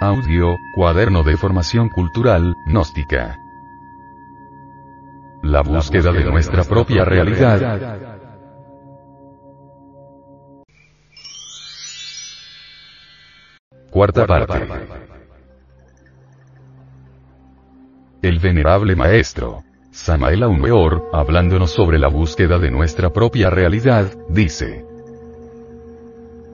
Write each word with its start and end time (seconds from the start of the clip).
Audio, 0.00 0.58
Cuaderno 0.74 1.22
de 1.22 1.38
Formación 1.38 1.88
Cultural, 1.88 2.54
Gnóstica. 2.66 3.38
La 5.42 5.62
búsqueda 5.62 6.12
de 6.12 6.24
nuestra 6.24 6.64
propia 6.64 7.02
realidad. 7.06 8.10
Cuarta 13.90 14.26
parte. 14.26 14.68
El 18.20 18.38
venerable 18.38 18.96
maestro, 18.96 19.62
Samael 19.92 20.44
Weor, 20.44 21.08
hablándonos 21.14 21.70
sobre 21.70 21.98
la 21.98 22.08
búsqueda 22.08 22.58
de 22.58 22.70
nuestra 22.70 23.14
propia 23.14 23.48
realidad, 23.48 24.12
dice. 24.28 24.95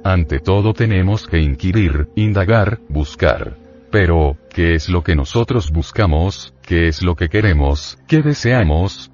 Ante 0.05 0.41
todo 0.41 0.75
tenemos 0.75 1.27
que 1.29 1.39
inquirir, 1.39 2.09
indagar, 2.17 2.81
buscar. 2.89 3.57
Pero, 3.91 4.37
¿qué 4.51 4.75
es 4.75 4.89
lo 4.89 5.03
que 5.05 5.15
nosotros 5.15 5.71
buscamos? 5.71 6.55
¿Qué 6.63 6.89
es 6.89 7.03
lo 7.03 7.15
que 7.15 7.29
queremos? 7.29 7.99
¿Qué 8.09 8.21
deseamos? 8.23 9.13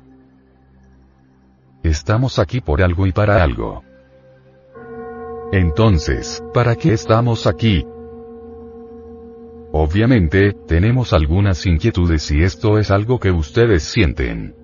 Estamos 1.82 2.38
aquí 2.38 2.60
por 2.60 2.82
algo 2.82 3.06
y 3.06 3.12
para 3.12 3.42
algo. 3.42 3.82
Entonces, 5.52 6.42
¿para 6.54 6.74
qué 6.74 6.92
estamos 6.92 7.46
aquí? 7.46 7.84
Obviamente, 9.72 10.54
tenemos 10.66 11.12
algunas 11.12 11.66
inquietudes 11.66 12.30
y 12.30 12.42
esto 12.42 12.78
es 12.78 12.90
algo 12.90 13.18
que 13.18 13.30
ustedes 13.30 13.82
sienten. 13.82 14.57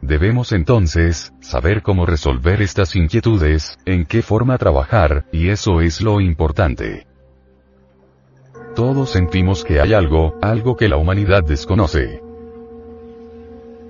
Debemos 0.00 0.52
entonces, 0.52 1.32
saber 1.40 1.82
cómo 1.82 2.06
resolver 2.06 2.62
estas 2.62 2.94
inquietudes, 2.94 3.78
en 3.84 4.04
qué 4.04 4.22
forma 4.22 4.56
trabajar, 4.56 5.26
y 5.32 5.48
eso 5.48 5.80
es 5.80 6.00
lo 6.00 6.20
importante. 6.20 7.06
Todos 8.76 9.10
sentimos 9.10 9.64
que 9.64 9.80
hay 9.80 9.92
algo, 9.92 10.38
algo 10.40 10.76
que 10.76 10.88
la 10.88 10.96
humanidad 10.96 11.42
desconoce. 11.42 12.22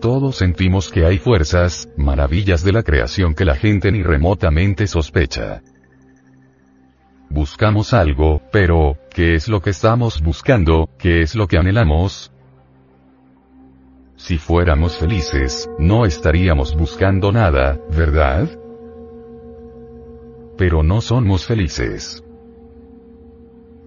Todos 0.01 0.37
sentimos 0.37 0.91
que 0.91 1.05
hay 1.05 1.19
fuerzas, 1.19 1.89
maravillas 1.97 2.65
de 2.65 2.73
la 2.73 2.83
creación 2.83 3.35
que 3.35 3.45
la 3.45 3.57
gente 3.57 3.93
ni 3.93 4.03
remotamente 4.03 4.87
sospecha. 4.87 5.61
Buscamos 7.29 7.93
algo, 7.93 8.41
pero, 8.51 8.97
¿qué 9.11 9.35
es 9.35 9.49
lo 9.49 9.61
que 9.61 9.71
estamos 9.71 10.23
buscando? 10.23 10.89
¿Qué 10.99 11.21
es 11.21 11.35
lo 11.35 11.49
que 11.49 11.59
anhelamos? 11.59 12.33
Si 14.19 14.37
fuéramos 14.37 14.97
felices, 14.97 15.71
no 15.79 16.05
estaríamos 16.05 16.77
buscando 16.77 17.31
nada, 17.31 17.81
¿verdad? 17.97 18.51
Pero 20.57 20.83
no 20.83 21.01
somos 21.01 21.47
felices. 21.47 22.25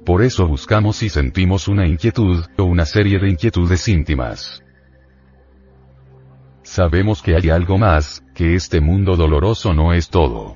Por 0.06 0.24
eso 0.24 0.48
buscamos 0.48 1.04
y 1.04 1.09
sentimos 1.09 1.68
una 1.68 1.86
inquietud, 1.86 2.46
o 2.58 2.64
una 2.64 2.86
serie 2.86 3.20
de 3.20 3.30
inquietudes 3.30 3.88
íntimas. 3.90 4.64
Sabemos 6.64 7.22
que 7.22 7.36
hay 7.36 7.50
algo 7.50 7.78
más, 7.78 8.24
que 8.34 8.56
este 8.56 8.80
mundo 8.80 9.18
doloroso 9.18 9.74
no 9.74 9.94
es 9.94 10.09
todo. 10.09 10.56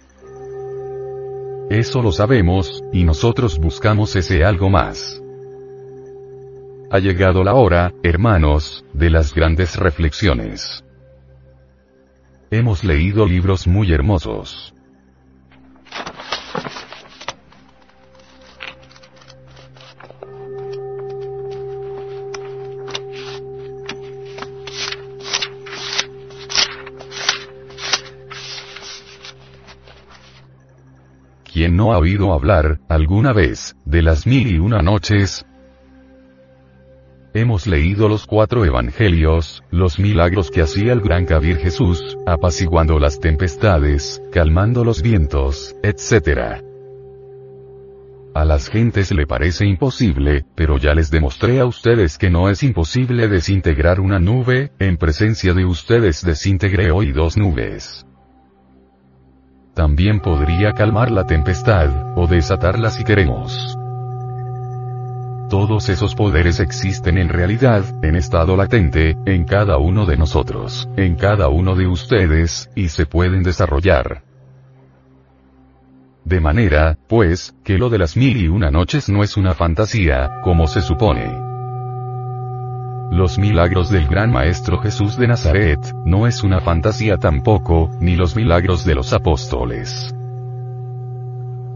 Eso 1.69 2.01
lo 2.01 2.13
sabemos, 2.13 2.81
y 2.93 3.03
nosotros 3.03 3.59
buscamos 3.59 4.15
ese 4.15 4.45
algo 4.45 4.69
más. 4.69 5.21
Ha 6.91 6.99
llegado 6.99 7.43
la 7.43 7.55
hora, 7.55 7.93
hermanos, 8.03 8.85
de 8.93 9.09
las 9.09 9.33
grandes 9.33 9.75
reflexiones. 9.75 10.83
Hemos 12.51 12.83
leído 12.83 13.25
libros 13.25 13.65
muy 13.65 13.91
hermosos. 13.91 14.73
¿Quién 31.51 31.75
no 31.75 31.93
ha 31.93 31.97
oído 31.97 32.31
hablar, 32.31 32.79
alguna 32.89 33.33
vez, 33.33 33.75
de 33.85 34.03
las 34.03 34.27
mil 34.27 34.47
y 34.47 34.59
una 34.59 34.81
noches, 34.81 35.45
Hemos 37.35 37.67
leído 37.67 38.07
los 38.07 38.25
cuatro 38.25 38.63
evangelios, 38.63 39.61
los 39.69 39.99
milagros 39.99 40.49
que 40.49 40.61
hacía 40.61 40.93
el 40.93 41.01
gran 41.01 41.25
Kabir 41.25 41.57
Jesús, 41.57 42.17
apaciguando 42.25 42.97
las 42.97 43.19
tempestades, 43.19 44.21
calmando 44.31 44.85
los 44.85 45.01
vientos, 45.01 45.75
etc. 45.83 46.63
A 48.33 48.45
las 48.45 48.69
gentes 48.69 49.11
le 49.11 49.27
parece 49.27 49.65
imposible, 49.65 50.45
pero 50.55 50.77
ya 50.77 50.93
les 50.93 51.11
demostré 51.11 51.59
a 51.59 51.65
ustedes 51.65 52.17
que 52.17 52.29
no 52.29 52.47
es 52.49 52.63
imposible 52.63 53.27
desintegrar 53.27 53.99
una 53.99 54.17
nube, 54.17 54.71
en 54.79 54.95
presencia 54.95 55.53
de 55.53 55.65
ustedes 55.65 56.23
desintegré 56.23 56.89
hoy 56.89 57.11
dos 57.11 57.35
nubes. 57.35 58.07
También 59.73 60.21
podría 60.21 60.71
calmar 60.71 61.11
la 61.11 61.25
tempestad, 61.25 62.17
o 62.17 62.27
desatarla 62.27 62.91
si 62.91 63.03
queremos. 63.03 63.77
Todos 65.49 65.89
esos 65.89 66.15
poderes 66.15 66.59
existen 66.59 67.19
en 67.19 67.29
realidad, 67.29 67.83
en 68.03 68.15
estado 68.15 68.57
latente, 68.57 69.15
en 69.25 69.45
cada 69.45 69.77
uno 69.77 70.07
de 70.07 70.17
nosotros, 70.17 70.89
en 70.97 71.15
cada 71.15 71.49
uno 71.49 71.75
de 71.75 71.87
ustedes, 71.87 72.69
y 72.75 72.89
se 72.89 73.05
pueden 73.05 73.43
desarrollar. 73.43 74.23
De 76.23 76.39
manera, 76.39 76.97
pues, 77.07 77.55
que 77.63 77.77
lo 77.77 77.91
de 77.91 77.99
las 77.99 78.17
mil 78.17 78.37
y 78.37 78.47
una 78.47 78.71
noches 78.71 79.07
no 79.07 79.21
es 79.21 79.37
una 79.37 79.53
fantasía, 79.53 80.41
como 80.43 80.65
se 80.65 80.81
supone. 80.81 81.25
Los 83.11 83.37
milagros 83.37 83.91
del 83.91 84.07
gran 84.07 84.31
Maestro 84.31 84.79
Jesús 84.79 85.15
de 85.15 85.27
Nazaret, 85.27 85.79
no 86.05 86.25
es 86.25 86.43
una 86.43 86.59
fantasía 86.59 87.17
tampoco, 87.17 87.91
ni 87.99 88.15
los 88.15 88.35
milagros 88.35 88.83
de 88.83 88.95
los 88.95 89.13
apóstoles. 89.13 90.11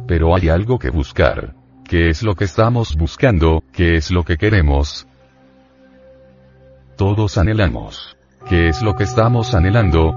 Pero 0.08 0.36
hay 0.36 0.50
algo 0.50 0.80
que 0.80 0.90
buscar. 0.90 1.59
¿Qué 1.90 2.10
es 2.10 2.22
lo 2.22 2.36
que 2.36 2.44
estamos 2.44 2.96
buscando? 2.96 3.64
¿Qué 3.74 3.96
es 3.96 4.12
lo 4.12 4.24
que 4.24 4.38
queremos? 4.38 5.08
Todos 6.96 7.40
anhelamos. 7.40 8.16
¿Qué 8.48 8.68
es 8.68 8.84
lo 8.84 8.96
que 8.96 9.06
estamos 9.06 9.56
anhelando? 9.56 10.14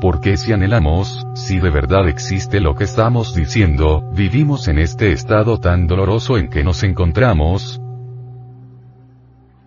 ¿Por 0.00 0.22
qué 0.22 0.38
si 0.38 0.54
anhelamos, 0.54 1.26
si 1.34 1.60
de 1.60 1.68
verdad 1.68 2.08
existe 2.08 2.60
lo 2.60 2.74
que 2.74 2.84
estamos 2.84 3.34
diciendo, 3.34 4.10
vivimos 4.14 4.68
en 4.68 4.78
este 4.78 5.12
estado 5.12 5.60
tan 5.60 5.86
doloroso 5.86 6.38
en 6.38 6.48
que 6.48 6.64
nos 6.64 6.82
encontramos? 6.82 7.78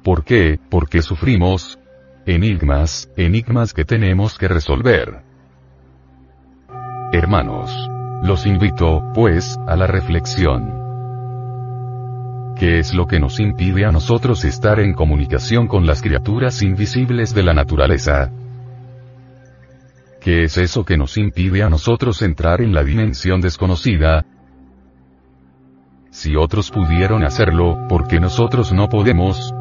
¿Por 0.04 0.24
qué? 0.24 0.60
Porque 0.68 1.04
sufrimos? 1.04 1.78
Enigmas, 2.26 3.08
enigmas 3.18 3.72
que 3.72 3.86
tenemos 3.86 4.36
que 4.40 4.48
resolver. 4.48 5.22
Hermanos, 7.14 7.88
los 8.22 8.46
invito, 8.46 9.04
pues, 9.14 9.58
a 9.68 9.76
la 9.76 9.88
reflexión. 9.88 10.88
¿Qué 12.56 12.80
es 12.80 12.94
lo 12.94 13.06
que 13.06 13.20
nos 13.20 13.40
impide 13.40 13.86
a 13.86 13.92
nosotros 13.92 14.44
estar 14.44 14.80
en 14.80 14.94
comunicación 14.94 15.68
con 15.68 15.86
las 15.86 16.02
criaturas 16.02 16.64
invisibles 16.64 17.36
de 17.36 17.44
la 17.44 17.54
naturaleza? 17.54 18.32
¿Qué 20.20 20.44
es 20.44 20.58
eso 20.58 20.84
que 20.84 20.98
nos 20.98 21.18
impide 21.18 21.62
a 21.62 21.70
nosotros 21.70 22.22
entrar 22.24 22.62
en 22.62 22.74
la 22.74 22.84
dimensión 22.84 23.42
desconocida? 23.42 24.26
Si 26.10 26.36
otros 26.36 26.72
pudieron 26.72 27.24
hacerlo, 27.24 27.86
¿por 27.88 28.08
qué 28.08 28.20
nosotros 28.20 28.74
no 28.74 28.90
podemos? 28.90 29.54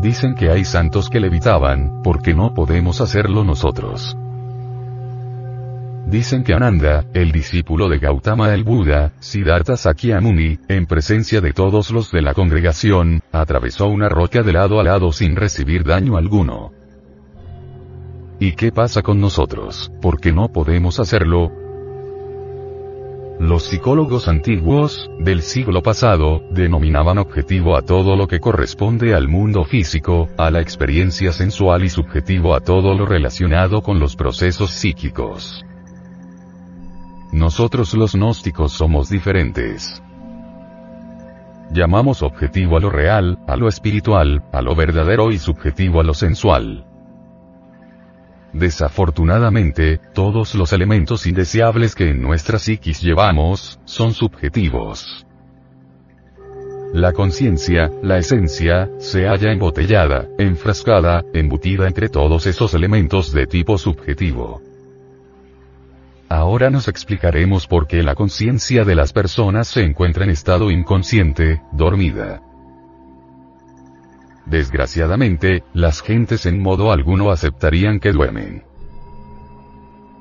Dicen 0.00 0.34
que 0.36 0.50
hay 0.50 0.64
santos 0.64 1.10
que 1.10 1.18
levitaban, 1.18 2.02
¿por 2.02 2.22
qué 2.22 2.34
no 2.34 2.54
podemos 2.54 3.00
hacerlo 3.00 3.42
nosotros? 3.42 4.16
Dicen 6.06 6.42
que 6.42 6.54
Ananda, 6.54 7.04
el 7.14 7.30
discípulo 7.30 7.88
de 7.88 7.98
Gautama 7.98 8.52
el 8.52 8.64
Buda, 8.64 9.12
Siddhartha 9.20 9.76
Sakyamuni, 9.76 10.58
en 10.68 10.86
presencia 10.86 11.40
de 11.40 11.52
todos 11.52 11.90
los 11.92 12.10
de 12.10 12.22
la 12.22 12.34
congregación, 12.34 13.22
atravesó 13.30 13.86
una 13.86 14.08
roca 14.08 14.42
de 14.42 14.52
lado 14.52 14.80
a 14.80 14.82
lado 14.82 15.12
sin 15.12 15.36
recibir 15.36 15.84
daño 15.84 16.16
alguno. 16.16 16.72
¿Y 18.40 18.52
qué 18.52 18.72
pasa 18.72 19.02
con 19.02 19.20
nosotros? 19.20 19.92
¿Por 20.00 20.20
qué 20.20 20.32
no 20.32 20.48
podemos 20.48 20.98
hacerlo? 20.98 21.52
Los 23.38 23.64
psicólogos 23.64 24.28
antiguos, 24.28 25.10
del 25.18 25.42
siglo 25.42 25.82
pasado, 25.82 26.42
denominaban 26.50 27.18
objetivo 27.18 27.76
a 27.76 27.82
todo 27.82 28.16
lo 28.16 28.26
que 28.26 28.40
corresponde 28.40 29.14
al 29.14 29.28
mundo 29.28 29.64
físico, 29.64 30.28
a 30.36 30.50
la 30.50 30.60
experiencia 30.60 31.32
sensual 31.32 31.84
y 31.84 31.88
subjetivo 31.88 32.54
a 32.54 32.60
todo 32.60 32.94
lo 32.94 33.06
relacionado 33.06 33.80
con 33.80 33.98
los 33.98 34.16
procesos 34.16 34.70
psíquicos. 34.70 35.64
Nosotros 37.32 37.94
los 37.94 38.14
gnósticos 38.14 38.72
somos 38.72 39.08
diferentes. 39.08 40.02
Llamamos 41.72 42.22
objetivo 42.22 42.76
a 42.76 42.80
lo 42.80 42.90
real, 42.90 43.38
a 43.46 43.56
lo 43.56 43.68
espiritual, 43.68 44.42
a 44.52 44.60
lo 44.60 44.74
verdadero 44.74 45.30
y 45.30 45.38
subjetivo 45.38 46.00
a 46.00 46.02
lo 46.02 46.14
sensual. 46.14 46.84
Desafortunadamente, 48.52 50.00
todos 50.12 50.56
los 50.56 50.72
elementos 50.72 51.28
indeseables 51.28 51.94
que 51.94 52.10
en 52.10 52.20
nuestra 52.20 52.58
psiquis 52.58 53.00
llevamos, 53.00 53.78
son 53.84 54.12
subjetivos. 54.12 55.24
La 56.92 57.12
conciencia, 57.12 57.92
la 58.02 58.18
esencia, 58.18 58.90
se 58.98 59.28
halla 59.28 59.52
embotellada, 59.52 60.26
enfrascada, 60.36 61.22
embutida 61.32 61.86
entre 61.86 62.08
todos 62.08 62.48
esos 62.48 62.74
elementos 62.74 63.32
de 63.32 63.46
tipo 63.46 63.78
subjetivo. 63.78 64.60
Ahora 66.32 66.70
nos 66.70 66.86
explicaremos 66.86 67.66
por 67.66 67.88
qué 67.88 68.04
la 68.04 68.14
conciencia 68.14 68.84
de 68.84 68.94
las 68.94 69.12
personas 69.12 69.66
se 69.66 69.82
encuentra 69.82 70.22
en 70.22 70.30
estado 70.30 70.70
inconsciente, 70.70 71.60
dormida. 71.72 72.40
Desgraciadamente, 74.46 75.64
las 75.74 76.02
gentes 76.02 76.46
en 76.46 76.62
modo 76.62 76.92
alguno 76.92 77.32
aceptarían 77.32 77.98
que 77.98 78.12
duermen. 78.12 78.62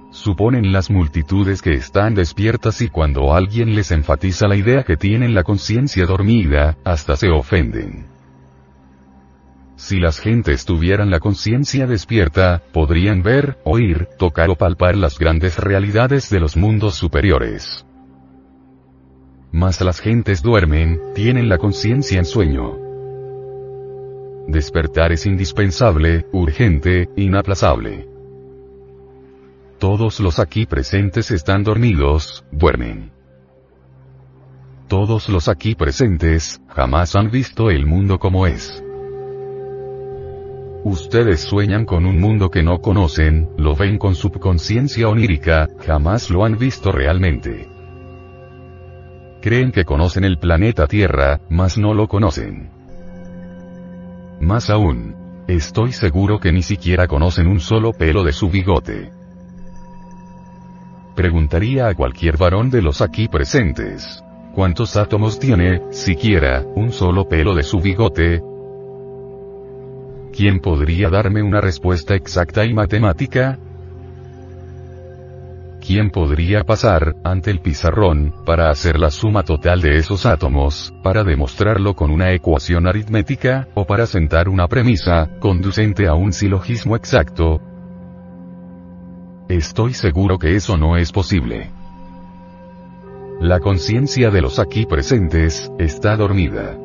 Suponen 0.10 0.72
las 0.72 0.90
multitudes 0.90 1.62
que 1.62 1.76
están 1.76 2.16
despiertas 2.16 2.82
y 2.82 2.90
cuando 2.90 3.32
alguien 3.36 3.76
les 3.76 3.92
enfatiza 3.92 4.48
la 4.48 4.56
idea 4.56 4.82
que 4.82 4.98
tienen 4.98 5.36
la 5.36 5.44
conciencia 5.44 6.08
dormida, 6.08 6.76
hasta 6.84 7.18
se 7.18 7.30
ofenden. 7.30 8.08
Si 9.80 9.98
las 9.98 10.20
gentes 10.20 10.66
tuvieran 10.66 11.10
la 11.10 11.22
conciencia 11.22 11.88
despierta, 11.88 12.62
podrían 12.74 13.24
ver, 13.24 13.60
oír, 13.64 14.10
tocar 14.18 14.50
o 14.50 14.56
palpar 14.58 14.98
las 14.98 15.18
grandes 15.18 15.58
realidades 15.58 16.30
de 16.30 16.42
los 16.42 16.58
mundos 16.58 16.96
superiores. 16.96 17.86
Mas 19.54 19.80
las 19.80 20.02
gentes 20.02 20.44
duermen, 20.44 21.00
tienen 21.16 21.48
la 21.48 21.58
conciencia 21.58 22.20
en 22.20 22.26
sueño. 22.26 22.78
Despertar 24.50 25.14
es 25.14 25.26
indispensable, 25.26 26.26
urgente, 26.34 27.08
inaplazable. 27.16 28.06
Todos 29.80 30.20
los 30.20 30.40
aquí 30.40 30.66
presentes 30.66 31.32
están 31.32 31.64
dormidos, 31.64 32.44
duermen. 32.52 33.14
Todos 34.90 35.30
los 35.30 35.48
aquí 35.48 35.74
presentes, 35.74 36.60
jamás 36.68 37.16
han 37.16 37.32
visto 37.32 37.70
el 37.70 37.86
mundo 37.86 38.20
como 38.20 38.46
es. 38.46 38.84
Ustedes 40.84 41.42
sueñan 41.42 41.84
con 41.86 42.06
un 42.06 42.20
mundo 42.22 42.50
que 42.50 42.64
no 42.64 42.80
conocen, 42.80 43.50
lo 43.58 43.76
ven 43.76 43.98
con 43.98 44.16
subconsciencia 44.16 45.10
onírica, 45.10 45.68
jamás 45.86 46.30
lo 46.30 46.46
han 46.46 46.58
visto 46.58 46.94
realmente. 46.94 47.68
Creen 49.42 49.72
que 49.72 49.84
conocen 49.84 50.24
el 50.24 50.38
planeta 50.38 50.88
Tierra, 50.88 51.42
mas 51.50 51.78
no 51.78 51.94
lo 51.94 52.08
conocen. 52.08 52.70
Más 54.40 54.70
aún. 54.70 55.16
Estoy 55.48 55.92
seguro 55.92 56.40
que 56.40 56.52
ni 56.52 56.62
siquiera 56.62 57.08
conocen 57.08 57.48
un 57.48 57.60
solo 57.60 57.92
pelo 57.92 58.24
de 58.24 58.32
su 58.32 58.50
bigote. 58.50 59.12
Preguntaría 61.16 61.88
a 61.88 61.96
cualquier 61.96 62.38
varón 62.38 62.70
de 62.70 62.82
los 62.82 63.02
aquí 63.02 63.28
presentes. 63.28 64.24
¿Cuántos 64.54 64.96
átomos 64.96 65.40
tiene, 65.40 65.82
siquiera, 65.90 66.64
un 66.76 66.92
solo 66.92 67.28
pelo 67.28 67.56
de 67.56 67.64
su 67.64 67.80
bigote? 67.80 68.42
¿Quién 70.40 70.62
podría 70.62 71.10
darme 71.10 71.44
una 71.44 71.60
respuesta 71.60 72.16
exacta 72.16 72.64
y 72.64 72.74
matemática? 72.74 73.60
¿Quién 75.86 76.12
podría 76.12 76.64
pasar, 76.64 77.18
ante 77.26 77.52
el 77.52 77.60
pizarrón, 77.60 78.34
para 78.46 78.70
hacer 78.70 78.98
la 78.98 79.12
suma 79.12 79.44
total 79.44 79.82
de 79.82 79.98
esos 79.98 80.26
átomos, 80.26 80.94
para 81.04 81.26
demostrarlo 81.26 81.94
con 81.94 82.10
una 82.10 82.32
ecuación 82.32 82.88
aritmética, 82.88 83.68
o 83.74 83.84
para 83.84 84.06
sentar 84.06 84.48
una 84.48 84.70
premisa, 84.70 85.30
conducente 85.42 86.08
a 86.08 86.14
un 86.14 86.32
silogismo 86.32 86.96
exacto? 86.96 87.60
Estoy 89.50 89.94
seguro 89.94 90.40
que 90.40 90.56
eso 90.56 90.78
no 90.78 90.96
es 90.96 91.12
posible. 91.12 91.70
La 93.42 93.60
conciencia 93.60 94.30
de 94.30 94.42
los 94.42 94.58
aquí 94.58 94.86
presentes, 94.86 95.70
está 95.80 96.16
dormida. 96.16 96.78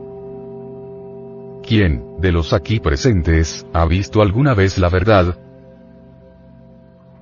¿Quién, 1.66 2.20
de 2.20 2.30
los 2.30 2.52
aquí 2.52 2.78
presentes, 2.78 3.66
ha 3.72 3.86
visto 3.86 4.20
alguna 4.20 4.52
vez 4.52 4.76
la 4.76 4.90
verdad? 4.90 5.38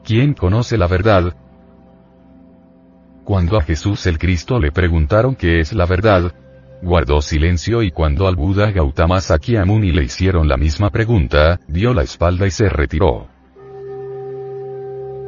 ¿Quién 0.02 0.34
conoce 0.34 0.76
la 0.76 0.88
verdad? 0.88 1.36
Cuando 3.24 3.56
a 3.56 3.62
Jesús 3.62 4.04
el 4.06 4.18
Cristo 4.18 4.58
le 4.58 4.72
preguntaron 4.72 5.36
qué 5.36 5.60
es 5.60 5.72
la 5.72 5.86
verdad, 5.86 6.34
guardó 6.82 7.22
silencio 7.22 7.84
y 7.84 7.92
cuando 7.92 8.26
al 8.26 8.34
Buda 8.34 8.72
Gautama 8.72 9.20
Sakyamuni 9.20 9.92
le 9.92 10.02
hicieron 10.02 10.48
la 10.48 10.56
misma 10.56 10.90
pregunta, 10.90 11.60
dio 11.68 11.94
la 11.94 12.02
espalda 12.02 12.44
y 12.44 12.50
se 12.50 12.68
retiró. 12.68 13.28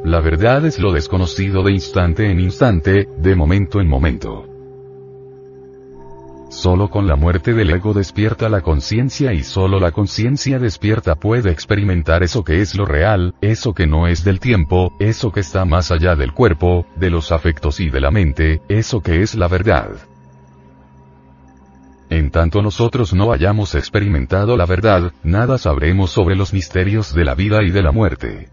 La 0.03 0.19
verdad 0.19 0.65
es 0.65 0.77
lo 0.77 0.91
desconocido 0.91 1.63
de 1.63 1.71
instante 1.71 2.29
en 2.29 2.41
instante, 2.41 3.07
de 3.17 3.35
momento 3.35 3.79
en 3.79 3.87
momento. 3.87 4.54
Solo 6.49 6.89
con 6.89 7.07
la 7.07 7.15
muerte 7.15 7.53
del 7.53 7.71
ego 7.71 7.93
despierta 7.93 8.49
la 8.49 8.61
conciencia 8.61 9.33
y 9.33 9.43
solo 9.43 9.79
la 9.79 9.91
conciencia 9.91 10.59
despierta 10.59 11.15
puede 11.15 11.51
experimentar 11.51 12.23
eso 12.23 12.43
que 12.43 12.61
es 12.61 12.75
lo 12.75 12.85
real, 12.85 13.33
eso 13.41 13.73
que 13.73 13.87
no 13.87 14.07
es 14.07 14.23
del 14.23 14.39
tiempo, 14.39 14.93
eso 14.99 15.31
que 15.31 15.39
está 15.39 15.65
más 15.65 15.91
allá 15.91 16.15
del 16.15 16.33
cuerpo, 16.33 16.85
de 16.97 17.09
los 17.09 17.31
afectos 17.31 17.79
y 17.79 17.89
de 17.89 17.99
la 17.99 18.11
mente, 18.11 18.61
eso 18.69 19.01
que 19.01 19.21
es 19.21 19.35
la 19.35 19.47
verdad. 19.47 19.89
En 22.09 22.29
tanto 22.29 22.61
nosotros 22.61 23.13
no 23.13 23.31
hayamos 23.31 23.73
experimentado 23.73 24.55
la 24.55 24.67
verdad, 24.67 25.11
nada 25.23 25.57
sabremos 25.57 26.11
sobre 26.11 26.35
los 26.35 26.53
misterios 26.53 27.13
de 27.13 27.25
la 27.25 27.33
vida 27.33 27.63
y 27.63 27.71
de 27.71 27.81
la 27.81 27.91
muerte. 27.91 28.49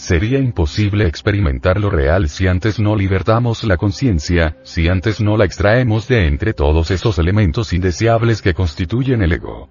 Sería 0.00 0.38
imposible 0.38 1.06
experimentar 1.06 1.78
lo 1.78 1.90
real 1.90 2.30
si 2.30 2.46
antes 2.46 2.80
no 2.80 2.96
libertamos 2.96 3.64
la 3.64 3.76
conciencia, 3.76 4.56
si 4.62 4.88
antes 4.88 5.20
no 5.20 5.36
la 5.36 5.44
extraemos 5.44 6.08
de 6.08 6.26
entre 6.26 6.54
todos 6.54 6.90
esos 6.90 7.18
elementos 7.18 7.74
indeseables 7.74 8.40
que 8.40 8.54
constituyen 8.54 9.20
el 9.20 9.34
ego. 9.34 9.68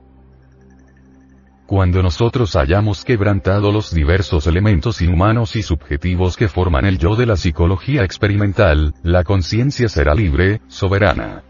Cuando 1.65 2.03
nosotros 2.03 2.55
hayamos 2.55 3.03
quebrantado 3.03 3.71
los 3.71 3.91
diversos 3.91 4.45
elementos 4.45 5.01
inhumanos 5.01 5.55
y 5.55 5.63
subjetivos 5.63 6.37
que 6.37 6.47
forman 6.47 6.85
el 6.85 6.99
yo 6.99 7.15
de 7.15 7.25
la 7.25 7.35
psicología 7.35 8.03
experimental, 8.03 8.93
la 9.01 9.23
conciencia 9.23 9.89
será 9.89 10.13
libre, 10.13 10.61
soberana. 10.67 11.41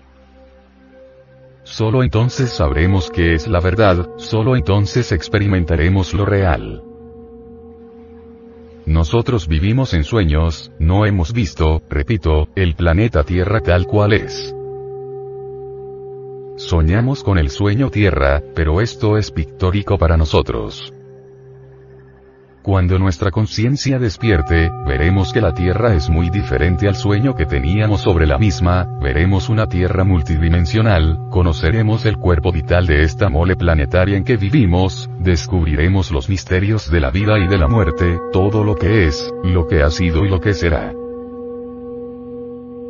Solo 1.63 2.01
entonces 2.01 2.49
sabremos 2.49 3.11
qué 3.11 3.33
es 3.33 3.45
la 3.45 3.59
verdad, 3.59 4.07
solo 4.15 4.55
entonces 4.55 5.11
experimentaremos 5.11 6.13
lo 6.13 6.25
real. 6.25 6.88
Nosotros 8.89 9.47
vivimos 9.47 9.93
en 9.93 10.03
sueños, 10.03 10.71
no 10.79 11.05
hemos 11.05 11.31
visto, 11.31 11.83
repito, 11.91 12.47
el 12.55 12.73
planeta 12.73 13.23
Tierra 13.23 13.61
tal 13.61 13.85
cual 13.85 14.13
es. 14.13 14.51
Soñamos 16.57 17.23
con 17.23 17.37
el 17.37 17.51
sueño 17.51 17.91
Tierra, 17.91 18.41
pero 18.55 18.81
esto 18.81 19.19
es 19.19 19.29
pictórico 19.29 19.99
para 19.99 20.17
nosotros. 20.17 20.91
Cuando 22.69 22.99
nuestra 22.99 23.31
conciencia 23.31 23.97
despierte, 23.97 24.69
veremos 24.85 25.33
que 25.33 25.41
la 25.41 25.55
Tierra 25.55 25.95
es 25.95 26.07
muy 26.07 26.29
diferente 26.29 26.87
al 26.87 26.93
sueño 26.93 27.33
que 27.33 27.47
teníamos 27.47 28.01
sobre 28.01 28.27
la 28.27 28.37
misma, 28.37 28.87
veremos 29.01 29.49
una 29.49 29.65
Tierra 29.65 30.03
multidimensional, 30.03 31.17
conoceremos 31.31 32.05
el 32.05 32.17
cuerpo 32.17 32.51
vital 32.51 32.85
de 32.85 33.01
esta 33.01 33.27
mole 33.27 33.55
planetaria 33.55 34.17
en 34.17 34.23
que 34.23 34.37
vivimos, 34.37 35.09
descubriremos 35.17 36.11
los 36.11 36.29
misterios 36.29 36.91
de 36.91 36.99
la 36.99 37.09
vida 37.09 37.39
y 37.39 37.47
de 37.47 37.57
la 37.57 37.67
muerte, 37.67 38.19
todo 38.31 38.63
lo 38.63 38.75
que 38.75 39.07
es, 39.07 39.33
lo 39.43 39.65
que 39.65 39.81
ha 39.81 39.89
sido 39.89 40.23
y 40.23 40.29
lo 40.29 40.39
que 40.39 40.53
será. 40.53 40.93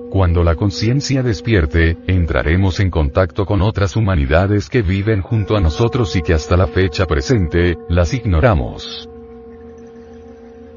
Cuando 0.10 0.44
la 0.44 0.56
conciencia 0.56 1.24
despierte, 1.24 1.96
entraremos 2.06 2.82
en 2.82 2.90
contacto 2.90 3.46
con 3.46 3.62
otras 3.62 3.96
humanidades 3.96 4.68
que 4.68 4.82
viven 4.82 5.22
junto 5.22 5.56
a 5.56 5.62
nosotros 5.62 6.18
y 6.18 6.22
que 6.22 6.34
hasta 6.34 6.58
la 6.58 6.68
fecha 6.68 7.06
presente, 7.06 7.78
las 7.88 8.14
ignoramos. 8.14 9.09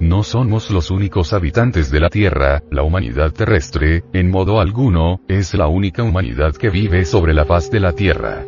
No 0.03 0.25
somos 0.25 0.69
los 0.73 0.91
únicos 0.91 1.33
habitantes 1.33 1.89
de 1.93 2.01
la 2.01 2.09
Tierra, 2.09 2.65
la 2.73 2.83
humanidad 2.83 3.31
terrestre, 3.31 4.03
en 4.13 4.33
modo 4.33 4.61
alguno, 4.61 5.21
es 5.29 5.55
la 5.55 5.69
única 5.69 6.03
humanidad 6.03 6.57
que 6.57 6.71
vive 6.71 7.05
sobre 7.05 7.33
la 7.33 7.45
faz 7.45 7.71
de 7.71 7.79
la 7.79 7.93
Tierra. 7.93 8.45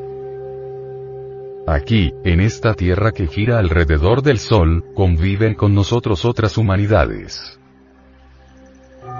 Aquí, 1.69 2.13
en 2.25 2.41
esta 2.41 2.75
Tierra 2.75 3.13
que 3.13 3.29
gira 3.29 3.61
alrededor 3.61 4.23
del 4.23 4.41
Sol, 4.41 4.85
conviven 4.97 5.55
con 5.55 5.77
nosotros 5.77 6.25
otras 6.25 6.59
humanidades. 6.59 7.61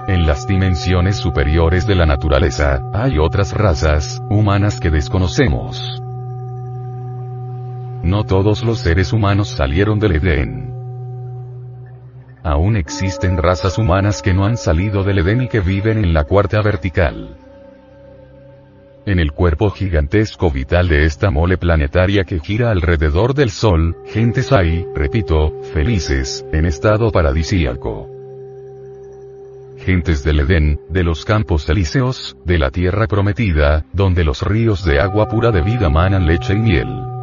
En 0.09 0.27
las 0.27 0.45
dimensiones 0.45 1.15
superiores 1.15 1.87
de 1.87 1.95
la 1.95 2.05
naturaleza, 2.05 2.83
hay 2.93 3.17
otras 3.17 3.53
razas, 3.53 4.21
humanas 4.29 4.81
que 4.81 4.91
desconocemos. 4.91 6.01
No 8.03 8.25
todos 8.25 8.61
los 8.65 8.79
seres 8.79 9.13
humanos 9.13 9.47
salieron 9.47 9.99
del 9.99 10.17
Edén. 10.17 10.74
Aún 12.45 12.77
existen 12.77 13.37
razas 13.37 13.79
humanas 13.79 14.21
que 14.21 14.31
no 14.31 14.45
han 14.45 14.55
salido 14.55 15.03
del 15.03 15.17
Edén 15.17 15.41
y 15.41 15.47
que 15.47 15.61
viven 15.61 15.97
en 15.97 16.13
la 16.13 16.25
cuarta 16.25 16.61
vertical. 16.61 17.35
en 19.07 19.19
el 19.19 19.31
cuerpo 19.31 19.69
gigantesco 19.71 20.49
vital 20.51 20.87
de 20.87 21.05
esta 21.05 21.29
mole 21.29 21.57
planetaria 21.57 22.23
que 22.23 22.39
gira 22.39 22.71
alrededor 22.71 23.33
del 23.33 23.49
Sol, 23.51 23.95
gentes 24.05 24.51
hay, 24.51 24.85
repito, 24.95 25.61
felices, 25.73 26.45
en 26.51 26.65
estado 26.65 27.11
paradisíaco. 27.11 28.09
Gentes 29.77 30.23
del 30.23 30.41
Edén, 30.41 30.79
de 30.89 31.03
los 31.03 31.25
campos 31.25 31.67
elíseos, 31.69 32.35
de 32.45 32.59
la 32.59 32.69
tierra 32.71 33.07
prometida, 33.07 33.85
donde 33.93 34.23
los 34.23 34.41
ríos 34.43 34.83
de 34.85 34.99
agua 34.99 35.27
pura 35.29 35.51
de 35.51 35.61
vida 35.61 35.89
manan 35.89 36.25
leche 36.27 36.53
y 36.53 36.57
miel 36.57 37.14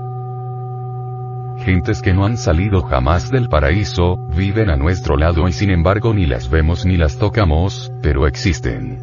gentes 1.59 2.03
que 2.03 2.13
no 2.13 2.25
han 2.25 2.37
salido 2.37 2.83
jamás 2.83 3.31
del 3.31 3.49
paraíso, 3.49 4.17
viven 4.37 4.71
a 4.71 4.77
nuestro 4.77 5.17
lado 5.17 5.49
y 5.49 5.53
sin 5.53 5.71
embargo 5.71 6.15
ni 6.15 6.27
las 6.27 6.51
vemos 6.51 6.85
ni 6.85 6.97
las 6.97 7.19
tocamos, 7.19 7.93
pero 8.03 8.27
existen. 8.27 8.99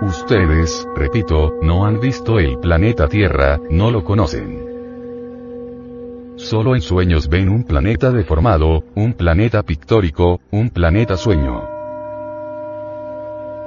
Ustedes, 0.00 0.86
repito, 0.96 1.54
no 1.62 1.86
han 1.86 2.00
visto 2.00 2.38
el 2.38 2.58
planeta 2.58 3.06
Tierra, 3.08 3.60
no 3.70 3.90
lo 3.90 4.02
conocen. 4.02 4.72
Solo 6.36 6.74
en 6.74 6.80
sueños 6.80 7.28
ven 7.28 7.48
un 7.48 7.62
planeta 7.62 8.10
deformado, 8.10 8.82
un 8.96 9.12
planeta 9.12 9.62
pictórico, 9.62 10.40
un 10.50 10.70
planeta 10.70 11.16
sueño. 11.16 11.68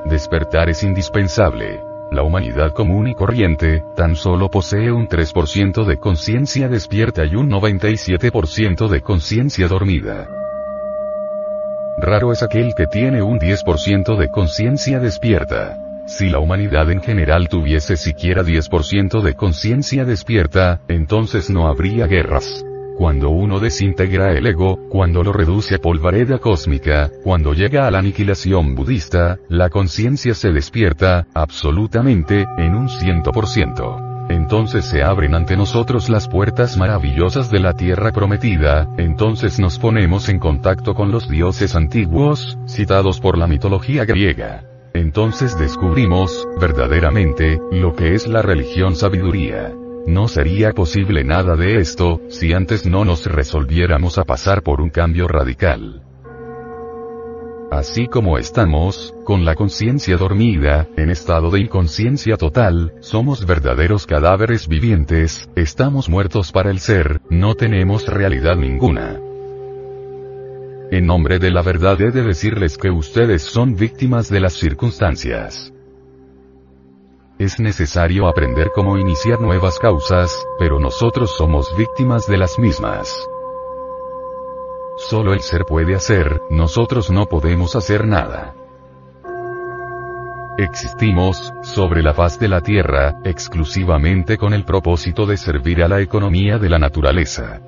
Despertar 0.06 0.70
es 0.70 0.84
indispensable. 0.84 1.85
La 2.12 2.24
humanidad 2.24 2.72
común 2.74 3.08
y 3.08 3.16
corriente, 3.16 3.84
tan 3.96 4.16
solo 4.16 4.50
posee 4.50 4.92
un 4.92 5.08
3% 5.08 5.86
de 5.86 5.98
conciencia 5.98 6.70
despierta 6.70 7.26
y 7.26 7.36
un 7.36 7.50
97% 7.50 8.88
de 8.88 9.02
conciencia 9.02 9.68
dormida. 9.68 10.28
Raro 11.98 12.32
es 12.32 12.44
aquel 12.44 12.74
que 12.76 12.88
tiene 12.88 13.22
un 13.22 13.40
10% 13.40 14.18
de 14.18 14.30
conciencia 14.30 15.00
despierta. 15.00 15.78
Si 16.06 16.30
la 16.30 16.40
humanidad 16.40 16.92
en 16.92 17.02
general 17.02 17.48
tuviese 17.50 17.98
siquiera 17.98 18.44
10% 18.44 19.22
de 19.22 19.34
conciencia 19.34 20.06
despierta, 20.06 20.82
entonces 20.88 21.50
no 21.50 21.68
habría 21.68 22.06
guerras. 22.06 22.64
Cuando 22.98 23.30
uno 23.30 23.60
desintegra 23.60 24.32
el 24.32 24.48
ego, 24.48 24.88
cuando 24.90 25.22
lo 25.22 25.34
reduce 25.34 25.76
a 25.76 25.80
polvareda 25.80 26.40
cósmica, 26.40 27.12
cuando 27.24 27.54
llega 27.54 27.88
a 27.88 27.92
la 27.92 28.00
aniquilación 28.00 28.74
budista, 28.74 29.38
la 29.50 29.70
conciencia 29.70 30.34
se 30.34 30.52
despierta, 30.52 31.28
absolutamente, 31.34 32.46
en 32.58 32.74
un 32.74 32.88
ciento 32.88 33.32
por 33.32 33.48
ciento. 33.48 34.00
Entonces 34.30 34.86
se 34.86 35.04
abren 35.04 35.36
ante 35.36 35.58
nosotros 35.58 36.10
las 36.10 36.28
puertas 36.28 36.78
maravillosas 36.78 37.52
de 37.52 37.60
la 37.60 37.74
tierra 37.74 38.12
prometida, 38.12 38.88
entonces 38.98 39.60
nos 39.60 39.78
ponemos 39.78 40.30
en 40.30 40.40
contacto 40.40 40.96
con 40.96 41.12
los 41.12 41.30
dioses 41.30 41.76
antiguos, 41.76 42.58
citados 42.66 43.20
por 43.20 43.38
la 43.38 43.48
mitología 43.48 44.06
griega. 44.06 44.64
Entonces 44.94 45.60
descubrimos, 45.60 46.48
verdaderamente, 46.62 47.60
lo 47.72 47.94
que 47.94 48.14
es 48.14 48.26
la 48.28 48.42
religión 48.42 48.96
sabiduría. 48.96 49.74
No 50.08 50.28
sería 50.28 50.72
posible 50.72 51.24
nada 51.24 51.56
de 51.56 51.80
esto, 51.80 52.22
si 52.30 52.54
antes 52.54 52.86
no 52.86 53.06
nos 53.06 53.26
resolviéramos 53.26 54.18
a 54.18 54.24
pasar 54.24 54.62
por 54.62 54.80
un 54.80 54.90
cambio 54.90 55.28
radical. 55.28 56.04
Así 57.72 58.08
como 58.08 58.38
estamos, 58.38 59.14
con 59.24 59.44
la 59.44 59.56
conciencia 59.56 60.16
dormida, 60.18 60.88
en 60.96 61.10
estado 61.10 61.50
de 61.50 61.60
inconsciencia 61.60 62.38
total, 62.38 62.94
somos 63.00 63.46
verdaderos 63.46 64.06
cadáveres 64.06 64.68
vivientes, 64.68 65.50
estamos 65.56 66.08
muertos 66.08 66.52
para 66.52 66.70
el 66.70 66.80
ser, 66.80 67.22
no 67.30 67.56
tenemos 67.56 68.08
realidad 68.08 68.56
ninguna. 68.56 69.20
En 70.92 71.08
nombre 71.08 71.40
de 71.40 71.50
la 71.50 71.64
verdad 71.64 72.00
he 72.00 72.12
de 72.12 72.22
decirles 72.22 72.78
que 72.78 72.92
ustedes 72.92 73.42
son 73.42 73.76
víctimas 73.76 74.30
de 74.30 74.40
las 74.40 74.54
circunstancias. 74.54 75.75
Es 77.38 77.60
necesario 77.60 78.30
aprender 78.30 78.72
cómo 78.74 78.98
iniciar 78.98 79.42
nuevas 79.42 79.78
causas, 79.78 80.46
pero 80.58 80.80
nosotros 80.80 81.36
somos 81.36 81.76
víctimas 81.78 82.28
de 82.28 82.38
las 82.38 82.58
mismas. 82.58 83.28
Solo 84.96 85.34
el 85.34 85.42
ser 85.42 85.66
puede 85.66 85.96
hacer, 85.96 86.42
nosotros 86.50 87.12
no 87.12 87.26
podemos 87.26 87.76
hacer 87.76 88.08
nada. 88.08 88.56
Existimos, 90.58 91.54
sobre 91.62 92.02
la 92.02 92.14
faz 92.14 92.40
de 92.40 92.48
la 92.48 92.62
Tierra, 92.62 93.20
exclusivamente 93.26 94.38
con 94.38 94.54
el 94.54 94.64
propósito 94.64 95.26
de 95.26 95.36
servir 95.36 95.84
a 95.84 95.90
la 95.90 96.00
economía 96.00 96.58
de 96.58 96.70
la 96.70 96.80
naturaleza. 96.80 97.60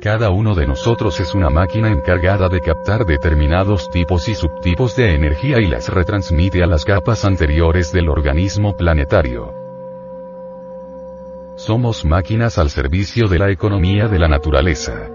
Cada 0.00 0.30
uno 0.30 0.54
de 0.54 0.66
nosotros 0.66 1.20
es 1.20 1.34
una 1.34 1.50
máquina 1.50 1.90
encargada 1.90 2.48
de 2.48 2.62
captar 2.62 3.04
determinados 3.04 3.90
tipos 3.90 4.30
y 4.30 4.34
subtipos 4.34 4.96
de 4.96 5.14
energía 5.14 5.60
y 5.60 5.66
las 5.66 5.90
retransmite 5.90 6.62
a 6.62 6.66
las 6.66 6.86
capas 6.86 7.26
anteriores 7.26 7.92
del 7.92 8.08
organismo 8.08 8.74
planetario. 8.74 9.52
Somos 11.56 12.06
máquinas 12.06 12.56
al 12.56 12.70
servicio 12.70 13.28
de 13.28 13.38
la 13.40 13.50
economía 13.50 14.08
de 14.08 14.18
la 14.18 14.28
naturaleza. 14.28 15.10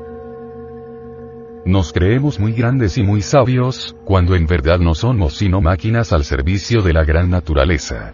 Nos 1.66 1.92
creemos 1.92 2.40
muy 2.40 2.54
grandes 2.54 3.00
y 3.00 3.02
muy 3.02 3.24
sabios, 3.24 3.96
cuando 4.06 4.36
en 4.36 4.46
verdad 4.46 4.78
no 4.78 4.94
somos 4.94 5.36
sino 5.36 5.62
máquinas 5.62 6.14
al 6.14 6.24
servicio 6.24 6.84
de 6.84 6.94
la 6.94 7.04
gran 7.04 7.32
naturaleza. 7.32 8.14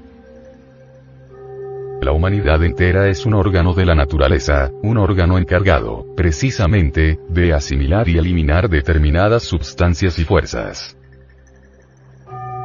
La 2.02 2.14
humanidad 2.14 2.64
entera 2.64 3.10
es 3.10 3.28
un 3.28 3.36
órgano 3.36 3.76
de 3.76 3.86
la 3.86 3.94
naturaleza, 3.94 4.72
un 4.82 4.98
órgano 4.98 5.38
encargado, 5.38 6.04
precisamente, 6.18 7.20
de 7.30 7.54
asimilar 7.54 8.10
y 8.10 8.18
eliminar 8.18 8.70
determinadas 8.70 9.44
sustancias 9.44 10.18
y 10.18 10.26
fuerzas. 10.26 10.98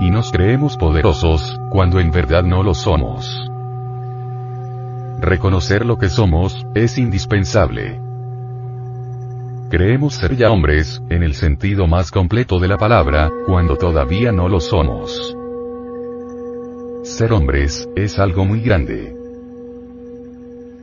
Y 0.01 0.11
nos 0.11 0.33
creemos 0.33 0.79
poderosos, 0.79 1.61
cuando 1.71 2.01
en 2.01 2.11
verdad 2.13 2.45
no 2.45 2.63
lo 2.63 2.73
somos. 2.73 3.47
Reconocer 5.21 5.85
lo 5.85 5.99
que 5.99 6.09
somos, 6.09 6.67
es 6.75 6.97
indispensable. 6.97 8.01
Creemos 9.69 10.15
ser 10.15 10.35
ya 10.37 10.51
hombres, 10.51 11.03
en 11.11 11.23
el 11.23 11.35
sentido 11.35 11.87
más 11.87 12.11
completo 12.11 12.59
de 12.59 12.69
la 12.69 12.79
palabra, 12.79 13.31
cuando 13.47 13.77
todavía 13.77 14.33
no 14.33 14.49
lo 14.49 14.61
somos. 14.61 15.37
Ser 17.03 17.35
hombres, 17.35 17.87
es 17.97 18.19
algo 18.19 18.47
muy 18.47 18.63
grande. 18.63 19.16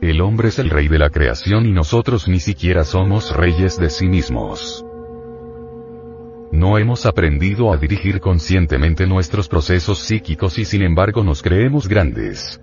El 0.04 0.20
hombre 0.20 0.48
es 0.48 0.58
el 0.58 0.68
rey 0.68 0.88
de 0.88 0.98
la 0.98 1.08
creación 1.08 1.64
y 1.64 1.72
nosotros 1.72 2.28
ni 2.28 2.38
siquiera 2.38 2.84
somos 2.84 3.34
reyes 3.34 3.78
de 3.78 3.88
sí 3.88 4.06
mismos. 4.06 4.84
No 6.52 6.76
hemos 6.76 7.06
aprendido 7.06 7.72
a 7.72 7.78
dirigir 7.78 8.20
conscientemente 8.20 9.06
nuestros 9.06 9.48
procesos 9.48 10.00
psíquicos 10.00 10.58
y 10.58 10.66
sin 10.66 10.82
embargo 10.82 11.24
nos 11.24 11.40
creemos 11.40 11.88
grandes. 11.88 12.60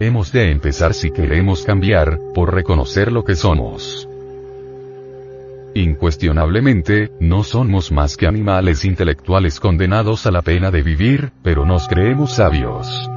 Hemos 0.00 0.32
de 0.32 0.50
empezar 0.50 0.94
si 0.94 1.10
queremos 1.10 1.62
cambiar, 1.62 2.20
por 2.34 2.54
reconocer 2.54 3.12
lo 3.12 3.22
que 3.22 3.34
somos. 3.34 4.08
Incuestionablemente, 5.74 7.10
no 7.20 7.44
somos 7.44 7.92
más 7.92 8.16
que 8.16 8.26
animales 8.26 8.86
intelectuales 8.86 9.60
condenados 9.60 10.24
a 10.24 10.30
la 10.30 10.40
pena 10.40 10.70
de 10.70 10.82
vivir, 10.82 11.32
pero 11.42 11.66
nos 11.66 11.86
creemos 11.86 12.36
sabios. 12.36 13.10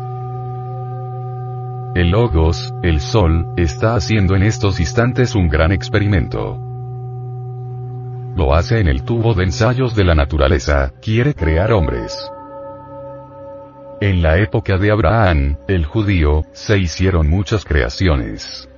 El 2.00 2.12
Logos, 2.12 2.74
el 2.82 3.02
Sol, 3.02 3.46
está 3.58 3.96
haciendo 3.96 4.34
en 4.38 4.44
estos 4.44 4.80
instantes 4.80 5.36
un 5.36 5.50
gran 5.50 5.74
experimento. 5.74 6.58
Lo 8.38 8.56
hace 8.56 8.80
en 8.80 8.88
el 8.88 9.04
tubo 9.04 9.34
de 9.34 9.44
ensayos 9.44 9.98
de 9.98 10.06
la 10.06 10.16
naturaleza, 10.16 10.94
quiere 11.02 11.34
crear 11.34 11.74
hombres. 11.74 12.18
En 14.00 14.22
la 14.22 14.38
época 14.38 14.78
de 14.78 14.92
Abraham, 14.92 15.58
el 15.68 15.84
judío, 15.84 16.46
se 16.54 16.78
hicieron 16.78 17.30
muchas 17.30 17.66
creaciones. 17.66 18.70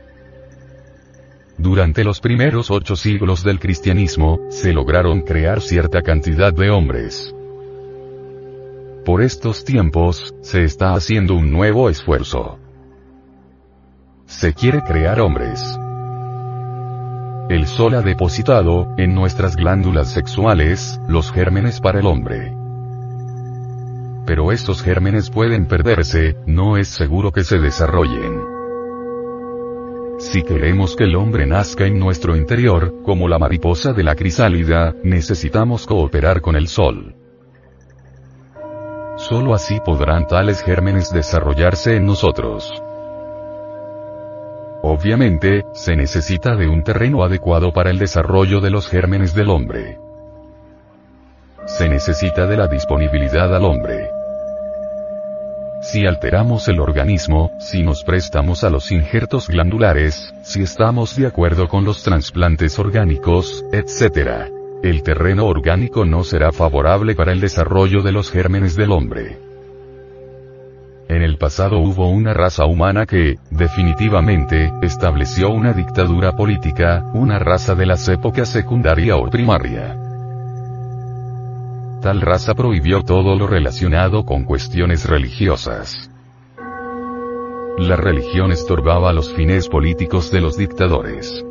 Durante 1.60 2.04
los 2.04 2.22
primeros 2.22 2.72
ocho 2.72 2.96
siglos 2.96 3.44
del 3.44 3.60
cristianismo, 3.60 4.40
se 4.50 4.74
lograron 4.74 5.22
crear 5.22 5.62
cierta 5.62 6.02
cantidad 6.02 6.52
de 6.52 6.72
hombres. 6.72 7.36
Por 9.06 9.22
estos 9.22 9.64
tiempos, 9.64 10.34
se 10.42 10.64
está 10.64 10.96
haciendo 10.96 11.36
un 11.36 11.52
nuevo 11.52 11.88
esfuerzo. 11.88 12.58
Se 14.32 14.54
quiere 14.54 14.82
crear 14.82 15.20
hombres. 15.20 15.78
El 17.50 17.68
sol 17.68 17.94
ha 17.96 18.02
depositado, 18.02 18.88
en 18.98 19.14
nuestras 19.14 19.56
glándulas 19.58 20.10
sexuales, 20.10 21.00
los 21.08 21.32
gérmenes 21.32 21.82
para 21.82 22.00
el 22.00 22.08
hombre. 22.08 22.56
Pero 24.26 24.52
estos 24.52 24.82
gérmenes 24.82 25.30
pueden 25.30 25.68
perderse, 25.68 26.38
no 26.48 26.78
es 26.78 26.88
seguro 26.88 27.32
que 27.32 27.44
se 27.44 27.60
desarrollen. 27.60 28.42
Si 30.18 30.42
queremos 30.44 30.96
que 30.96 31.04
el 31.04 31.18
hombre 31.18 31.46
nazca 31.46 31.86
en 31.86 32.00
nuestro 32.00 32.36
interior, 32.36 33.04
como 33.04 33.28
la 33.28 33.38
mariposa 33.38 33.92
de 33.92 34.04
la 34.04 34.16
crisálida, 34.16 34.96
necesitamos 35.04 35.86
cooperar 35.86 36.42
con 36.42 36.56
el 36.56 36.68
sol. 36.68 37.16
Solo 39.18 39.54
así 39.54 39.80
podrán 39.86 40.26
tales 40.26 40.64
gérmenes 40.64 41.12
desarrollarse 41.12 41.98
en 41.98 42.06
nosotros. 42.06 42.82
Obviamente, 44.84 45.64
se 45.74 45.96
necesita 45.96 46.56
de 46.56 46.68
un 46.68 46.84
terreno 46.84 47.24
adecuado 47.24 47.72
para 47.72 47.92
el 47.92 48.00
desarrollo 48.00 48.62
de 48.62 48.72
los 48.72 48.90
gérmenes 48.90 49.36
del 49.36 49.50
hombre. 49.50 50.00
Se 51.66 51.88
necesita 51.88 52.48
de 52.48 52.58
la 52.58 52.68
disponibilidad 52.68 53.56
al 53.56 53.64
hombre. 53.66 54.10
si 55.84 56.06
alteramos 56.06 56.68
el 56.68 56.80
organismo, 56.80 57.52
si 57.60 57.82
nos 57.82 58.04
prestamos 58.04 58.64
a 58.64 58.70
los 58.70 58.92
injertos 58.92 59.48
glandulares, 59.48 60.32
si 60.44 60.62
estamos 60.62 61.16
de 61.16 61.26
acuerdo 61.26 61.68
con 61.68 61.86
los 61.86 62.04
trasplantes 62.04 62.78
orgánicos, 62.78 63.66
etc. 63.72 64.52
El 64.84 65.02
terreno 65.02 65.48
orgánico 65.48 66.06
no 66.06 66.24
será 66.24 66.52
favorable 66.52 67.16
para 67.16 67.32
el 67.32 67.40
desarrollo 67.40 68.04
de 68.04 68.12
los 68.12 68.30
gérmenes 68.30 68.76
del 68.76 68.92
hombre. 68.92 69.51
En 71.12 71.24
el 71.24 71.38
pasado 71.38 71.80
hubo 71.80 72.10
una 72.10 72.34
raza 72.34 72.66
humana 72.66 73.06
que, 73.06 73.36
definitivamente, 73.50 74.72
estableció 74.82 75.50
una 75.50 75.74
dictadura 75.74 76.38
política, 76.38 77.04
una 77.14 77.38
raza 77.38 77.76
de 77.76 77.86
las 77.86 78.08
épocas 78.08 78.48
secundaria 78.48 79.18
o 79.18 79.30
primaria. 79.30 79.98
Tal 82.02 82.22
raza 82.22 82.54
prohibió 82.56 83.04
todo 83.04 83.36
lo 83.36 83.46
relacionado 83.46 84.24
con 84.24 84.46
cuestiones 84.46 85.06
religiosas. 85.06 86.10
La 87.78 87.98
religión 87.98 88.54
estorbaba 88.54 89.12
los 89.12 89.34
fines 89.34 89.68
políticos 89.68 90.32
de 90.32 90.40
los 90.40 90.56
dictadores. 90.56 91.44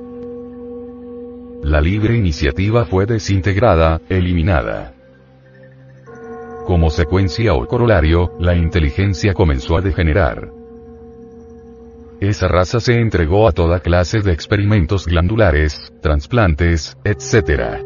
La 1.62 1.82
libre 1.82 2.16
iniciativa 2.16 2.86
fue 2.86 3.04
desintegrada, 3.04 4.00
eliminada. 4.08 4.94
Como 6.70 6.88
secuencia 6.88 7.52
o 7.54 7.66
corolario, 7.66 8.30
la 8.38 8.54
inteligencia 8.54 9.34
comenzó 9.34 9.76
a 9.76 9.80
degenerar. 9.80 10.52
Esa 12.20 12.46
raza 12.46 12.78
se 12.78 13.00
entregó 13.00 13.48
a 13.48 13.50
toda 13.50 13.80
clase 13.80 14.20
de 14.20 14.32
experimentos 14.32 15.04
glandulares, 15.04 15.92
trasplantes, 16.00 16.96
etc. 17.02 17.82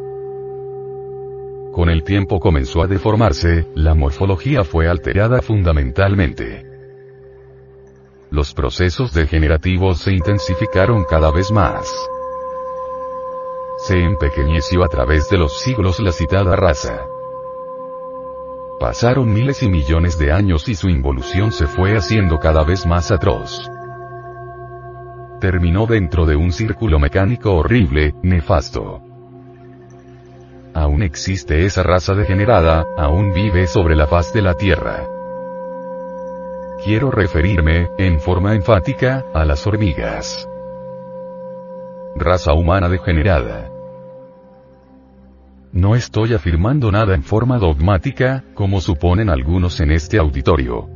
Con 1.72 1.88
el 1.88 2.04
tiempo 2.04 2.38
comenzó 2.40 2.82
a 2.82 2.86
deformarse, 2.86 3.66
la 3.74 3.94
morfología 3.94 4.64
fue 4.64 4.86
alterada 4.86 5.40
fundamentalmente. 5.40 6.66
Los 8.30 8.52
procesos 8.52 9.14
degenerativos 9.14 10.00
se 10.00 10.12
intensificaron 10.12 11.04
cada 11.04 11.32
vez 11.32 11.50
más. 11.50 11.90
Se 13.78 13.98
empequeñeció 13.98 14.84
a 14.84 14.88
través 14.88 15.30
de 15.30 15.38
los 15.38 15.58
siglos 15.62 16.00
la 16.00 16.12
citada 16.12 16.54
raza. 16.54 17.06
Pasaron 18.78 19.32
miles 19.32 19.62
y 19.62 19.68
millones 19.68 20.18
de 20.18 20.32
años 20.32 20.68
y 20.68 20.74
su 20.74 20.88
involución 20.88 21.52
se 21.52 21.66
fue 21.66 21.96
haciendo 21.96 22.38
cada 22.38 22.64
vez 22.64 22.86
más 22.86 23.10
atroz. 23.12 23.70
Terminó 25.40 25.86
dentro 25.86 26.26
de 26.26 26.36
un 26.36 26.52
círculo 26.52 26.98
mecánico 26.98 27.54
horrible, 27.54 28.14
nefasto. 28.22 29.00
Aún 30.74 31.02
existe 31.02 31.64
esa 31.64 31.82
raza 31.82 32.14
degenerada, 32.14 32.84
aún 32.96 33.32
vive 33.32 33.66
sobre 33.66 33.94
la 33.94 34.06
faz 34.06 34.32
de 34.32 34.42
la 34.42 34.54
Tierra. 34.54 35.06
Quiero 36.84 37.10
referirme, 37.10 37.90
en 37.96 38.20
forma 38.20 38.54
enfática, 38.54 39.24
a 39.32 39.44
las 39.44 39.66
hormigas. 39.66 40.48
Raza 42.16 42.52
humana 42.52 42.88
degenerada. 42.88 43.73
No 45.74 45.96
estoy 45.96 46.34
afirmando 46.34 46.92
nada 46.92 47.16
en 47.16 47.24
forma 47.24 47.58
dogmática, 47.58 48.44
como 48.54 48.80
suponen 48.80 49.28
algunos 49.28 49.80
en 49.80 49.90
este 49.90 50.18
auditorio 50.18 50.93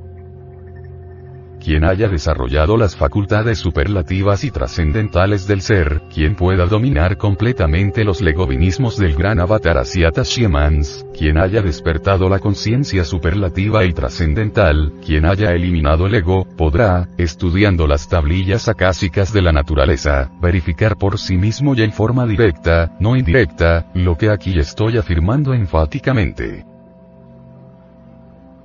quien 1.63 1.85
haya 1.85 2.09
desarrollado 2.09 2.77
las 2.77 2.97
facultades 2.97 3.59
superlativas 3.59 4.45
y 4.45 4.51
trascendentales 4.51 5.47
del 5.47 5.61
ser, 5.61 6.03
quien 6.13 6.35
pueda 6.35 6.67
dominar 6.67 7.17
completamente 7.17 8.05
los 8.05 8.21
legovinismos 8.21 8.97
del 8.97 9.15
gran 9.15 9.41
avatar 9.41 9.79
Asiata 9.79 10.23
Shemans, 10.23 11.07
quien 11.17 11.39
haya 11.39 11.63
despertado 11.63 12.29
la 12.29 12.39
conciencia 12.39 13.05
superlativa 13.05 13.85
y 13.85 13.93
trascendental, 13.93 14.93
quien 15.05 15.27
haya 15.27 15.51
eliminado 15.53 16.07
el 16.07 16.15
ego, 16.15 16.47
podrá, 16.57 17.09
estudiando 17.19 17.87
las 17.87 18.09
tablillas 18.09 18.69
acásicas 18.69 19.33
de 19.33 19.43
la 19.43 19.53
naturaleza, 19.53 20.31
verificar 20.41 20.97
por 20.97 21.19
sí 21.19 21.37
mismo 21.37 21.75
y 21.75 21.83
en 21.83 21.93
forma 21.93 22.27
directa, 22.27 22.97
no 23.01 23.17
indirecta, 23.17 23.91
lo 23.95 24.17
que 24.17 24.31
aquí 24.31 24.59
estoy 24.59 24.99
afirmando 24.99 25.55
enfáticamente 25.55 26.65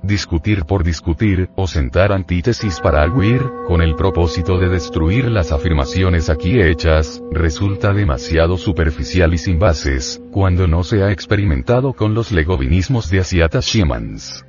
discutir 0.06 0.64
por 0.64 0.84
discutir, 0.84 1.50
o 1.56 1.66
sentar 1.66 2.12
antítesis 2.12 2.80
para 2.80 3.02
arguir, 3.02 3.42
con 3.66 3.82
el 3.82 3.94
propósito 3.94 4.58
de 4.58 4.68
destruir 4.68 5.30
las 5.30 5.52
afirmaciones 5.52 6.30
aquí 6.30 6.60
hechas, 6.60 7.22
resulta 7.30 7.92
demasiado 7.92 8.56
superficial 8.56 9.34
y 9.34 9.38
sin 9.38 9.58
bases, 9.58 10.22
cuando 10.30 10.66
no 10.66 10.84
se 10.84 11.02
ha 11.02 11.10
experimentado 11.10 11.92
con 11.92 12.14
los 12.14 12.32
legovinismos 12.32 13.10
de 13.10 13.20
Asiata 13.20 13.60
Shemans. 13.60 14.44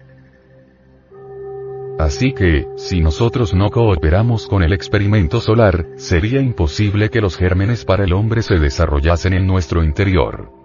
Así 1.97 2.33
que, 2.33 2.67
si 2.75 2.99
nosotros 2.99 3.53
no 3.53 3.69
cooperamos 3.69 4.47
con 4.47 4.63
el 4.63 4.73
experimento 4.73 5.39
solar, 5.39 5.87
sería 5.95 6.41
imposible 6.41 7.09
que 7.09 7.21
los 7.21 7.37
gérmenes 7.37 7.85
para 7.85 8.03
el 8.03 8.11
hombre 8.11 8.41
se 8.41 8.55
desarrollasen 8.55 9.33
en 9.33 9.47
nuestro 9.47 9.83
interior 9.83 10.64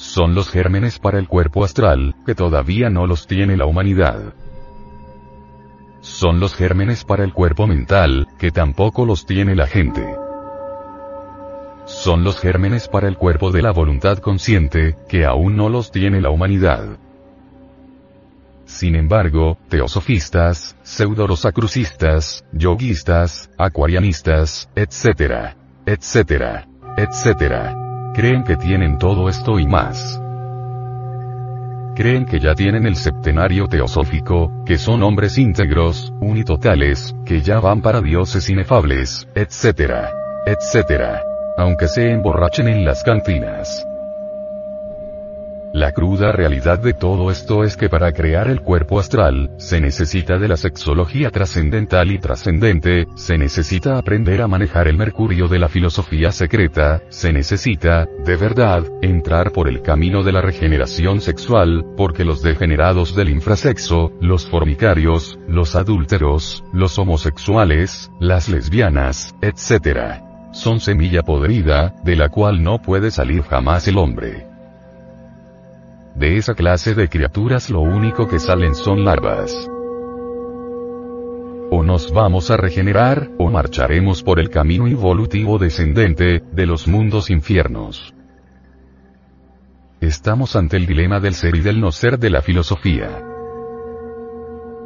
son 0.00 0.34
los 0.34 0.48
gérmenes 0.48 0.98
para 0.98 1.18
el 1.18 1.28
cuerpo 1.28 1.62
astral, 1.62 2.14
que 2.24 2.34
todavía 2.34 2.88
no 2.88 3.06
los 3.06 3.26
tiene 3.26 3.58
la 3.58 3.66
humanidad. 3.66 4.32
Son 6.00 6.40
los 6.40 6.54
gérmenes 6.54 7.04
para 7.04 7.22
el 7.22 7.34
cuerpo 7.34 7.66
mental, 7.66 8.26
que 8.38 8.50
tampoco 8.50 9.04
los 9.04 9.26
tiene 9.26 9.54
la 9.54 9.66
gente. 9.66 10.02
Son 11.84 12.24
los 12.24 12.40
gérmenes 12.40 12.88
para 12.88 13.08
el 13.08 13.18
cuerpo 13.18 13.52
de 13.52 13.60
la 13.60 13.72
voluntad 13.72 14.18
consciente, 14.18 14.96
que 15.06 15.26
aún 15.26 15.54
no 15.54 15.68
los 15.68 15.90
tiene 15.90 16.22
la 16.22 16.30
humanidad. 16.30 16.98
Sin 18.64 18.96
embargo, 18.96 19.58
teosofistas, 19.68 20.78
pseudorosacrucistas, 20.82 22.46
yoguistas, 22.52 23.50
acuarianistas, 23.58 24.70
etc., 24.74 25.56
etc., 25.84 26.64
etc., 26.96 27.89
Creen 28.12 28.42
que 28.42 28.56
tienen 28.56 28.98
todo 28.98 29.28
esto 29.28 29.60
y 29.60 29.66
más. 29.68 30.20
Creen 31.94 32.24
que 32.26 32.40
ya 32.40 32.54
tienen 32.54 32.84
el 32.84 32.96
septenario 32.96 33.68
teosófico, 33.68 34.50
que 34.66 34.78
son 34.78 35.02
hombres 35.04 35.38
íntegros, 35.38 36.12
unitotales, 36.20 37.14
que 37.24 37.40
ya 37.40 37.60
van 37.60 37.82
para 37.82 38.00
dioses 38.00 38.50
inefables, 38.50 39.28
etc. 39.36 40.08
etc. 40.44 41.20
Aunque 41.56 41.86
se 41.86 42.10
emborrachen 42.10 42.66
en 42.68 42.84
las 42.84 43.04
cantinas. 43.04 43.86
La 45.80 45.92
cruda 45.92 46.30
realidad 46.30 46.78
de 46.78 46.92
todo 46.92 47.30
esto 47.30 47.64
es 47.64 47.74
que 47.74 47.88
para 47.88 48.12
crear 48.12 48.48
el 48.48 48.60
cuerpo 48.60 49.00
astral, 49.00 49.54
se 49.56 49.80
necesita 49.80 50.36
de 50.36 50.46
la 50.46 50.58
sexología 50.58 51.30
trascendental 51.30 52.10
y 52.10 52.18
trascendente, 52.18 53.06
se 53.14 53.38
necesita 53.38 53.96
aprender 53.96 54.42
a 54.42 54.46
manejar 54.46 54.88
el 54.88 54.98
mercurio 54.98 55.48
de 55.48 55.58
la 55.58 55.70
filosofía 55.70 56.32
secreta, 56.32 57.00
se 57.08 57.32
necesita, 57.32 58.06
de 58.26 58.36
verdad, 58.36 58.84
entrar 59.00 59.52
por 59.52 59.68
el 59.68 59.80
camino 59.80 60.22
de 60.22 60.32
la 60.32 60.42
regeneración 60.42 61.22
sexual, 61.22 61.82
porque 61.96 62.26
los 62.26 62.42
degenerados 62.42 63.16
del 63.16 63.30
infrasexo, 63.30 64.12
los 64.20 64.44
formicarios, 64.50 65.38
los 65.48 65.76
adúlteros, 65.76 66.62
los 66.74 66.98
homosexuales, 66.98 68.10
las 68.20 68.50
lesbianas, 68.50 69.34
etc. 69.40 70.20
Son 70.52 70.78
semilla 70.78 71.22
podrida, 71.22 71.94
de 72.04 72.16
la 72.16 72.28
cual 72.28 72.62
no 72.62 72.82
puede 72.82 73.10
salir 73.10 73.40
jamás 73.44 73.88
el 73.88 73.96
hombre. 73.96 74.49
De 76.20 76.36
esa 76.36 76.54
clase 76.54 76.94
de 76.94 77.08
criaturas 77.08 77.70
lo 77.70 77.80
único 77.80 78.28
que 78.28 78.38
salen 78.38 78.74
son 78.74 79.06
larvas. 79.06 79.70
O 81.70 81.82
nos 81.82 82.12
vamos 82.12 82.50
a 82.50 82.58
regenerar, 82.58 83.30
o 83.38 83.50
marcharemos 83.50 84.22
por 84.22 84.38
el 84.38 84.50
camino 84.50 84.86
evolutivo 84.86 85.56
descendente, 85.56 86.42
de 86.52 86.66
los 86.66 86.86
mundos 86.86 87.30
infiernos. 87.30 88.14
Estamos 90.02 90.56
ante 90.56 90.76
el 90.76 90.84
dilema 90.84 91.20
del 91.20 91.32
ser 91.32 91.56
y 91.56 91.60
del 91.60 91.80
no 91.80 91.90
ser 91.90 92.18
de 92.18 92.28
la 92.28 92.42
filosofía. 92.42 93.24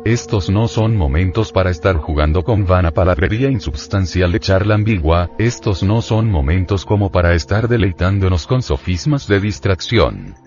Estos 0.04 0.50
no 0.50 0.68
son 0.68 0.96
momentos 0.96 1.50
para 1.50 1.70
estar 1.70 1.96
jugando 1.96 2.44
con 2.44 2.64
vana 2.64 2.92
palabrería 2.92 3.50
insubstancial 3.50 4.30
de 4.30 4.38
charla 4.38 4.76
ambigua, 4.76 5.30
estos 5.40 5.82
no 5.82 6.00
son 6.00 6.30
momentos 6.30 6.84
como 6.84 7.10
para 7.10 7.34
estar 7.34 7.66
deleitándonos 7.66 8.46
con 8.46 8.62
sofismas 8.62 9.26
de 9.26 9.40
distracción. 9.40 10.43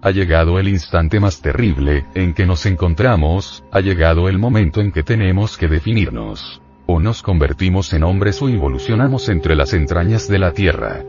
Ha 0.00 0.12
llegado 0.12 0.60
el 0.60 0.68
instante 0.68 1.18
más 1.18 1.42
terrible, 1.42 2.06
en 2.14 2.32
que 2.32 2.46
nos 2.46 2.66
encontramos, 2.66 3.64
ha 3.72 3.80
llegado 3.80 4.28
el 4.28 4.38
momento 4.38 4.80
en 4.80 4.92
que 4.92 5.02
tenemos 5.02 5.58
que 5.58 5.66
definirnos. 5.66 6.62
O 6.86 7.00
nos 7.00 7.22
convertimos 7.22 7.92
en 7.92 8.04
hombres 8.04 8.40
o 8.40 8.48
evolucionamos 8.48 9.28
entre 9.28 9.56
las 9.56 9.74
entrañas 9.74 10.28
de 10.28 10.38
la 10.38 10.52
Tierra. 10.52 11.02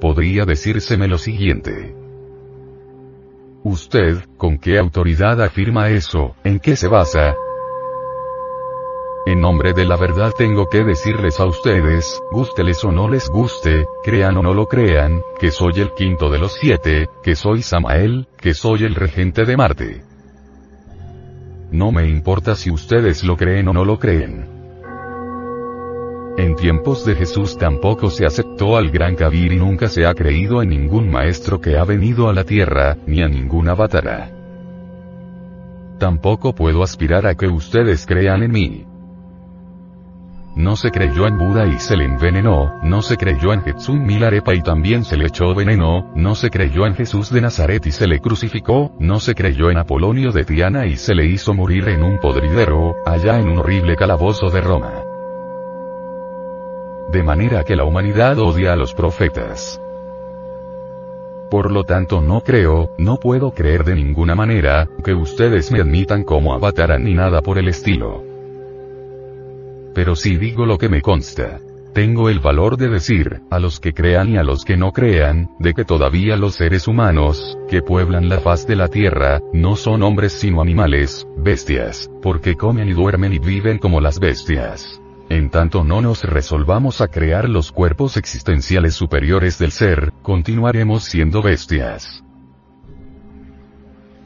Podría 0.00 0.44
decírseme 0.44 1.06
lo 1.06 1.18
siguiente. 1.18 1.94
Usted, 3.62 4.24
¿con 4.36 4.58
qué 4.58 4.78
autoridad 4.78 5.40
afirma 5.42 5.90
eso? 5.90 6.34
¿En 6.42 6.58
qué 6.58 6.74
se 6.74 6.88
basa? 6.88 7.34
En 9.26 9.40
nombre 9.40 9.74
de 9.74 9.84
la 9.84 9.96
verdad 9.96 10.32
tengo 10.36 10.68
que 10.70 10.82
decirles 10.82 11.40
a 11.40 11.44
ustedes, 11.44 12.22
gústeles 12.32 12.82
o 12.84 12.90
no 12.90 13.06
les 13.08 13.28
guste, 13.28 13.86
crean 14.02 14.38
o 14.38 14.42
no 14.42 14.54
lo 14.54 14.66
crean, 14.66 15.20
que 15.38 15.50
soy 15.50 15.74
el 15.80 15.92
quinto 15.92 16.30
de 16.30 16.38
los 16.38 16.54
siete, 16.54 17.08
que 17.22 17.36
soy 17.36 17.62
Samael, 17.62 18.28
que 18.38 18.54
soy 18.54 18.84
el 18.84 18.94
regente 18.94 19.44
de 19.44 19.56
Marte. 19.56 20.02
no 21.70 21.92
me 21.92 22.08
importa 22.08 22.56
si 22.56 22.70
ustedes 22.70 23.22
lo 23.22 23.36
creen 23.36 23.68
o 23.68 23.72
no 23.72 23.84
lo 23.84 23.98
creen. 23.98 24.48
En 26.38 26.56
tiempos 26.56 27.04
de 27.04 27.14
Jesús 27.14 27.58
tampoco 27.58 28.08
se 28.08 28.24
aceptó 28.24 28.76
al 28.76 28.90
gran 28.90 29.14
Kabir 29.14 29.52
y 29.52 29.56
nunca 29.56 29.88
se 29.88 30.06
ha 30.06 30.14
creído 30.14 30.62
en 30.62 30.70
ningún 30.70 31.10
maestro 31.10 31.60
que 31.60 31.76
ha 31.76 31.84
venido 31.84 32.28
a 32.28 32.32
la 32.32 32.44
tierra, 32.44 32.96
ni 33.06 33.22
a 33.22 33.28
ningún 33.28 33.68
avatara. 33.68 34.30
Tampoco 35.98 36.54
puedo 36.54 36.82
aspirar 36.82 37.26
a 37.26 37.34
que 37.34 37.46
ustedes 37.46 38.06
crean 38.06 38.42
en 38.42 38.50
mí. 38.50 38.89
No 40.56 40.74
se 40.74 40.90
creyó 40.90 41.28
en 41.28 41.38
Buda 41.38 41.66
y 41.66 41.78
se 41.78 41.96
le 41.96 42.04
envenenó, 42.04 42.80
no 42.82 43.02
se 43.02 43.16
creyó 43.16 43.52
en 43.52 43.62
Jetsun 43.62 44.04
Milarepa 44.04 44.52
y 44.54 44.62
también 44.62 45.04
se 45.04 45.16
le 45.16 45.26
echó 45.26 45.54
veneno, 45.54 46.10
no 46.16 46.34
se 46.34 46.50
creyó 46.50 46.86
en 46.86 46.94
Jesús 46.94 47.30
de 47.30 47.40
Nazaret 47.40 47.86
y 47.86 47.92
se 47.92 48.08
le 48.08 48.20
crucificó, 48.20 48.92
no 48.98 49.20
se 49.20 49.34
creyó 49.34 49.70
en 49.70 49.78
Apolonio 49.78 50.32
de 50.32 50.44
Tiana 50.44 50.86
y 50.86 50.96
se 50.96 51.14
le 51.14 51.26
hizo 51.26 51.54
morir 51.54 51.88
en 51.88 52.02
un 52.02 52.18
podridero, 52.18 52.96
allá 53.06 53.38
en 53.38 53.48
un 53.48 53.58
horrible 53.58 53.94
calabozo 53.94 54.50
de 54.50 54.60
Roma. 54.60 54.92
De 57.12 57.22
manera 57.22 57.64
que 57.64 57.76
la 57.76 57.84
humanidad 57.84 58.38
odia 58.38 58.72
a 58.72 58.76
los 58.76 58.92
profetas. 58.92 59.80
Por 61.48 61.70
lo 61.72 61.84
tanto 61.84 62.20
no 62.20 62.42
creo, 62.42 62.90
no 62.98 63.18
puedo 63.18 63.52
creer 63.52 63.84
de 63.84 63.94
ninguna 63.94 64.34
manera, 64.34 64.88
que 65.04 65.14
ustedes 65.14 65.70
me 65.72 65.80
admitan 65.80 66.24
como 66.24 66.54
avatar 66.54 67.00
ni 67.00 67.14
nada 67.14 67.40
por 67.40 67.58
el 67.58 67.68
estilo. 67.68 68.29
Pero 69.94 70.16
si 70.16 70.36
digo 70.36 70.66
lo 70.66 70.78
que 70.78 70.88
me 70.88 71.02
consta. 71.02 71.60
Tengo 71.92 72.28
el 72.28 72.38
valor 72.38 72.76
de 72.76 72.88
decir, 72.88 73.40
a 73.50 73.58
los 73.58 73.80
que 73.80 73.92
crean 73.92 74.28
y 74.28 74.36
a 74.36 74.44
los 74.44 74.64
que 74.64 74.76
no 74.76 74.92
crean, 74.92 75.50
de 75.58 75.74
que 75.74 75.84
todavía 75.84 76.36
los 76.36 76.54
seres 76.54 76.86
humanos, 76.86 77.58
que 77.68 77.82
pueblan 77.82 78.28
la 78.28 78.38
faz 78.38 78.64
de 78.66 78.76
la 78.76 78.86
tierra, 78.86 79.40
no 79.52 79.74
son 79.74 80.04
hombres 80.04 80.32
sino 80.34 80.62
animales, 80.62 81.26
bestias, 81.36 82.08
porque 82.22 82.54
comen 82.54 82.88
y 82.88 82.92
duermen 82.92 83.32
y 83.32 83.40
viven 83.40 83.78
como 83.78 84.00
las 84.00 84.20
bestias. 84.20 85.00
En 85.28 85.50
tanto 85.50 85.82
no 85.82 86.00
nos 86.00 86.22
resolvamos 86.22 87.00
a 87.00 87.08
crear 87.08 87.48
los 87.48 87.72
cuerpos 87.72 88.16
existenciales 88.16 88.94
superiores 88.94 89.58
del 89.58 89.72
ser, 89.72 90.12
continuaremos 90.22 91.04
siendo 91.04 91.42
bestias. 91.42 92.22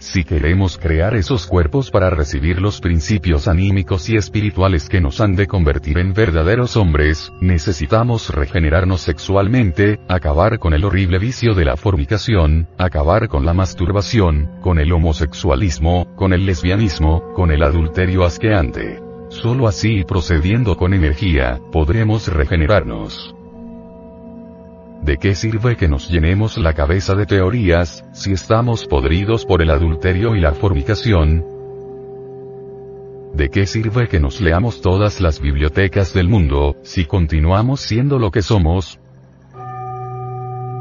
Si 0.04 0.22
queremos 0.22 0.76
crear 0.76 1.14
esos 1.14 1.46
cuerpos 1.46 1.90
para 1.90 2.10
recibir 2.10 2.60
los 2.60 2.78
principios 2.78 3.48
anímicos 3.48 4.10
y 4.10 4.16
espirituales 4.16 4.90
que 4.90 5.00
nos 5.00 5.18
han 5.22 5.34
de 5.34 5.46
convertir 5.46 5.96
en 5.96 6.12
verdaderos 6.12 6.76
hombres, 6.76 7.32
necesitamos 7.40 8.28
regenerarnos 8.28 9.00
sexualmente, 9.00 9.98
acabar 10.06 10.58
con 10.58 10.74
el 10.74 10.84
horrible 10.84 11.18
vicio 11.18 11.54
de 11.54 11.64
la 11.64 11.78
fornicación, 11.78 12.68
acabar 12.76 13.28
con 13.28 13.46
la 13.46 13.54
masturbación, 13.54 14.50
con 14.60 14.78
el 14.78 14.92
homosexualismo, 14.92 16.14
con 16.16 16.34
el 16.34 16.44
lesbianismo, 16.44 17.32
con 17.32 17.50
el 17.50 17.62
adulterio 17.62 18.24
asqueante. 18.24 19.00
Solo 19.30 19.66
así 19.66 20.04
procediendo 20.04 20.76
con 20.76 20.92
energía, 20.92 21.58
podremos 21.72 22.28
regenerarnos. 22.28 23.34
¿De 25.04 25.18
qué 25.18 25.34
sirve 25.34 25.76
que 25.76 25.86
nos 25.86 26.08
llenemos 26.08 26.56
la 26.56 26.72
cabeza 26.72 27.14
de 27.14 27.26
teorías, 27.26 28.06
si 28.14 28.32
estamos 28.32 28.86
podridos 28.86 29.44
por 29.44 29.60
el 29.60 29.68
adulterio 29.68 30.34
y 30.34 30.40
la 30.40 30.52
fornicación? 30.52 31.44
¿De 33.34 33.50
qué 33.50 33.66
sirve 33.66 34.08
que 34.08 34.18
nos 34.18 34.40
leamos 34.40 34.80
todas 34.80 35.20
las 35.20 35.40
bibliotecas 35.40 36.14
del 36.14 36.30
mundo, 36.30 36.76
si 36.84 37.04
continuamos 37.04 37.80
siendo 37.80 38.18
lo 38.18 38.30
que 38.30 38.40
somos? 38.40 38.98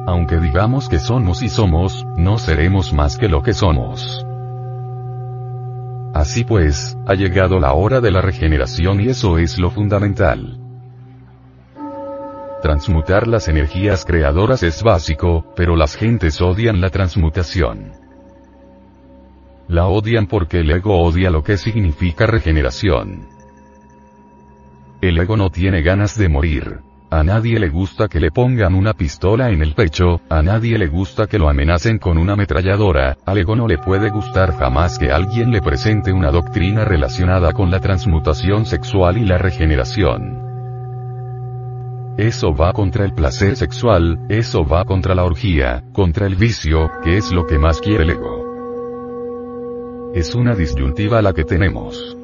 Aunque 0.08 0.38
digamos 0.38 0.88
que 0.88 1.00
somos 1.00 1.44
y 1.44 1.50
somos, 1.50 2.06
no 2.16 2.38
seremos 2.38 2.94
más 2.94 3.18
que 3.18 3.28
lo 3.28 3.44
que 3.44 3.52
somos. 3.52 4.26
Así 6.14 6.46
pues, 6.46 6.98
ha 7.08 7.16
llegado 7.16 7.60
la 7.60 7.74
hora 7.74 8.00
de 8.00 8.12
la 8.12 8.22
regeneración 8.22 9.02
y 9.02 9.10
eso 9.10 9.38
es 9.38 9.60
lo 9.60 9.70
fundamental. 9.70 10.63
Transmutar 12.64 13.28
las 13.28 13.50
energías 13.50 14.06
creadoras 14.06 14.64
es 14.64 14.84
básico, 14.84 15.44
pero 15.54 15.76
las 15.76 15.98
gentes 15.98 16.40
odian 16.40 16.80
la 16.80 16.90
transmutación. 16.92 17.92
La 19.68 19.88
odian 19.88 20.28
porque 20.28 20.62
el 20.62 20.72
ego 20.72 20.98
odia 21.02 21.30
lo 21.30 21.44
que 21.44 21.58
significa 21.58 22.26
regeneración. 22.26 23.28
El 25.02 25.20
ego 25.20 25.36
no 25.36 25.50
tiene 25.50 25.82
ganas 25.82 26.18
de 26.18 26.30
morir. 26.30 26.80
A 27.12 27.22
nadie 27.22 27.60
le 27.60 27.68
gusta 27.68 28.08
que 28.08 28.22
le 28.22 28.32
pongan 28.32 28.76
una 28.76 28.94
pistola 28.94 29.50
en 29.50 29.62
el 29.62 29.74
pecho, 29.74 30.22
a 30.30 30.42
nadie 30.42 30.78
le 30.78 30.88
gusta 30.88 31.28
que 31.28 31.40
lo 31.40 31.50
amenacen 31.50 31.98
con 31.98 32.18
una 32.18 32.32
ametralladora, 32.32 33.18
al 33.26 33.40
ego 33.40 33.58
no 33.58 33.68
le 33.68 33.78
puede 33.78 34.10
gustar 34.10 34.58
jamás 34.58 34.98
que 34.98 35.12
alguien 35.12 35.52
le 35.52 35.62
presente 35.62 36.14
una 36.14 36.32
doctrina 36.32 36.86
relacionada 36.86 37.52
con 37.52 37.70
la 37.70 37.82
transmutación 37.82 38.66
sexual 38.66 39.18
y 39.18 39.26
la 39.26 39.38
regeneración. 39.38 40.43
Eso 42.18 42.54
va 42.54 42.74
contra 42.74 43.06
el 43.06 43.14
placer 43.14 43.56
sexual, 43.56 44.20
eso 44.30 44.64
va 44.64 44.86
contra 44.86 45.16
la 45.16 45.24
orgía, 45.24 45.84
contra 45.94 46.28
el 46.28 46.36
vicio, 46.36 46.92
que 47.04 47.18
es 47.18 47.32
lo 47.32 47.48
que 47.48 47.58
más 47.58 47.82
quiere 47.82 48.04
el 48.04 48.12
ego. 48.12 48.44
Es 50.14 50.36
una 50.36 50.54
disyuntiva 50.54 51.24
la 51.24 51.34
que 51.34 51.44
tenemos. 51.44 52.16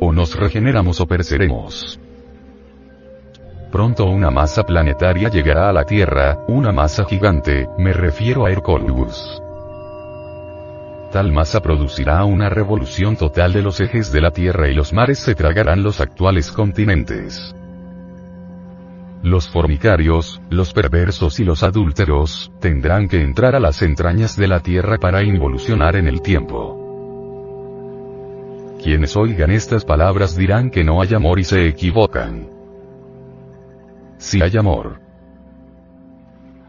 O 0.00 0.12
nos 0.12 0.38
regeneramos 0.38 1.00
o 1.00 1.06
pereceremos. 1.06 1.98
Pronto 3.72 4.06
una 4.06 4.30
masa 4.30 4.62
planetaria 4.62 5.28
llegará 5.28 5.68
a 5.68 5.72
la 5.72 5.84
Tierra, 5.84 6.38
una 6.46 6.70
masa 6.70 7.04
gigante, 7.06 7.66
me 7.78 7.92
refiero 7.92 8.46
a 8.46 8.52
Hercolus. 8.52 9.42
Tal 11.10 11.32
masa 11.32 11.58
producirá 11.58 12.24
una 12.24 12.48
revolución 12.48 13.16
total 13.16 13.52
de 13.52 13.62
los 13.62 13.80
ejes 13.80 14.12
de 14.12 14.20
la 14.20 14.30
Tierra 14.30 14.68
y 14.68 14.74
los 14.74 14.92
mares 14.92 15.18
se 15.18 15.34
tragarán 15.34 15.82
los 15.82 16.00
actuales 16.00 16.52
continentes. 16.52 17.56
Los 19.22 19.50
fornicarios, 19.50 20.40
los 20.48 20.72
perversos 20.72 21.40
y 21.40 21.44
los 21.44 21.62
adúlteros, 21.62 22.50
tendrán 22.58 23.06
que 23.06 23.20
entrar 23.22 23.54
a 23.54 23.60
las 23.60 23.82
entrañas 23.82 24.34
de 24.36 24.48
la 24.48 24.60
tierra 24.60 24.96
para 24.96 25.22
involucionar 25.22 25.96
en 25.96 26.06
el 26.06 26.22
tiempo. 26.22 26.78
Quienes 28.82 29.14
oigan 29.18 29.50
estas 29.50 29.84
palabras 29.84 30.36
dirán 30.36 30.70
que 30.70 30.84
no 30.84 31.02
hay 31.02 31.12
amor 31.12 31.38
y 31.38 31.44
se 31.44 31.68
equivocan. 31.68 32.48
Si 34.16 34.40
hay 34.40 34.56
amor. 34.56 35.00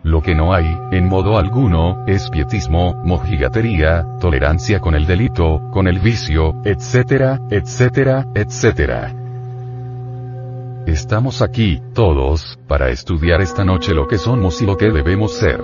Lo 0.04 0.22
que 0.22 0.36
no 0.36 0.54
hay, 0.54 0.66
en 0.92 1.08
modo 1.08 1.38
alguno, 1.38 2.06
es 2.06 2.30
pietismo, 2.30 2.96
mojigatería, 3.06 4.06
tolerancia 4.20 4.82
con 4.82 4.96
el 4.96 5.06
delito, 5.06 5.62
con 5.72 5.88
el 5.88 6.00
vicio, 6.00 6.56
etcétera, 6.66 7.40
etcétera, 7.50 8.26
etcétera. 8.36 9.21
Estamos 10.88 11.44
aquí, 11.44 11.80
todos, 11.94 12.58
para 12.68 12.90
estudiar 12.90 13.40
esta 13.42 13.64
noche 13.64 13.94
lo 13.94 14.08
que 14.08 14.18
somos 14.18 14.62
y 14.62 14.66
lo 14.66 14.78
que 14.78 14.90
debemos 14.92 15.34
ser. 15.34 15.62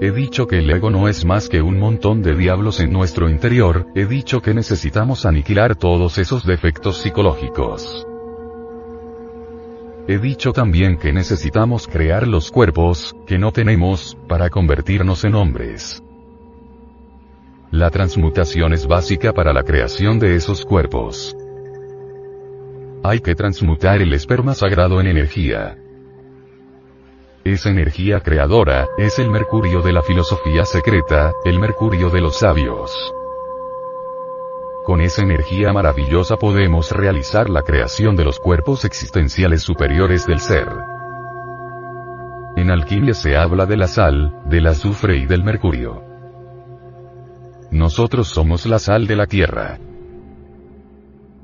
He 0.00 0.12
dicho 0.12 0.46
que 0.46 0.58
el 0.58 0.70
ego 0.70 0.90
no 0.90 1.08
es 1.08 1.24
más 1.24 1.48
que 1.48 1.60
un 1.60 1.78
montón 1.78 2.22
de 2.22 2.34
diablos 2.36 2.78
en 2.78 2.92
nuestro 2.92 3.28
interior, 3.28 3.86
he 3.96 4.06
dicho 4.06 4.40
que 4.40 4.54
necesitamos 4.54 5.26
aniquilar 5.26 5.74
todos 5.74 6.18
esos 6.18 6.46
defectos 6.46 6.98
psicológicos. 6.98 8.06
He 10.06 10.18
dicho 10.18 10.52
también 10.52 10.96
que 10.96 11.12
necesitamos 11.12 11.88
crear 11.88 12.28
los 12.28 12.52
cuerpos, 12.52 13.16
que 13.26 13.38
no 13.38 13.50
tenemos, 13.50 14.16
para 14.28 14.48
convertirnos 14.48 15.24
en 15.24 15.34
hombres. 15.34 16.02
La 17.72 17.90
transmutación 17.90 18.72
es 18.74 18.86
básica 18.86 19.32
para 19.32 19.52
la 19.52 19.64
creación 19.64 20.20
de 20.20 20.36
esos 20.36 20.64
cuerpos. 20.64 21.36
Hay 23.06 23.20
que 23.20 23.34
transmutar 23.34 24.00
el 24.00 24.14
esperma 24.14 24.54
sagrado 24.54 24.98
en 24.98 25.06
energía. 25.06 25.76
Esa 27.44 27.68
energía 27.68 28.20
creadora, 28.20 28.88
es 28.96 29.18
el 29.18 29.28
mercurio 29.28 29.82
de 29.82 29.92
la 29.92 30.00
filosofía 30.00 30.64
secreta, 30.64 31.30
el 31.44 31.60
mercurio 31.60 32.08
de 32.08 32.22
los 32.22 32.38
sabios. 32.38 32.90
Con 34.86 35.02
esa 35.02 35.20
energía 35.20 35.70
maravillosa 35.74 36.38
podemos 36.38 36.92
realizar 36.92 37.50
la 37.50 37.60
creación 37.60 38.16
de 38.16 38.24
los 38.24 38.40
cuerpos 38.40 38.86
existenciales 38.86 39.60
superiores 39.60 40.26
del 40.26 40.40
ser. 40.40 40.68
En 42.56 42.70
alquimia 42.70 43.12
se 43.12 43.36
habla 43.36 43.66
de 43.66 43.76
la 43.76 43.86
sal, 43.86 44.34
del 44.46 44.66
azufre 44.66 45.18
y 45.18 45.26
del 45.26 45.44
mercurio. 45.44 46.02
Nosotros 47.70 48.28
somos 48.28 48.64
la 48.64 48.78
sal 48.78 49.06
de 49.06 49.16
la 49.16 49.26
tierra. 49.26 49.78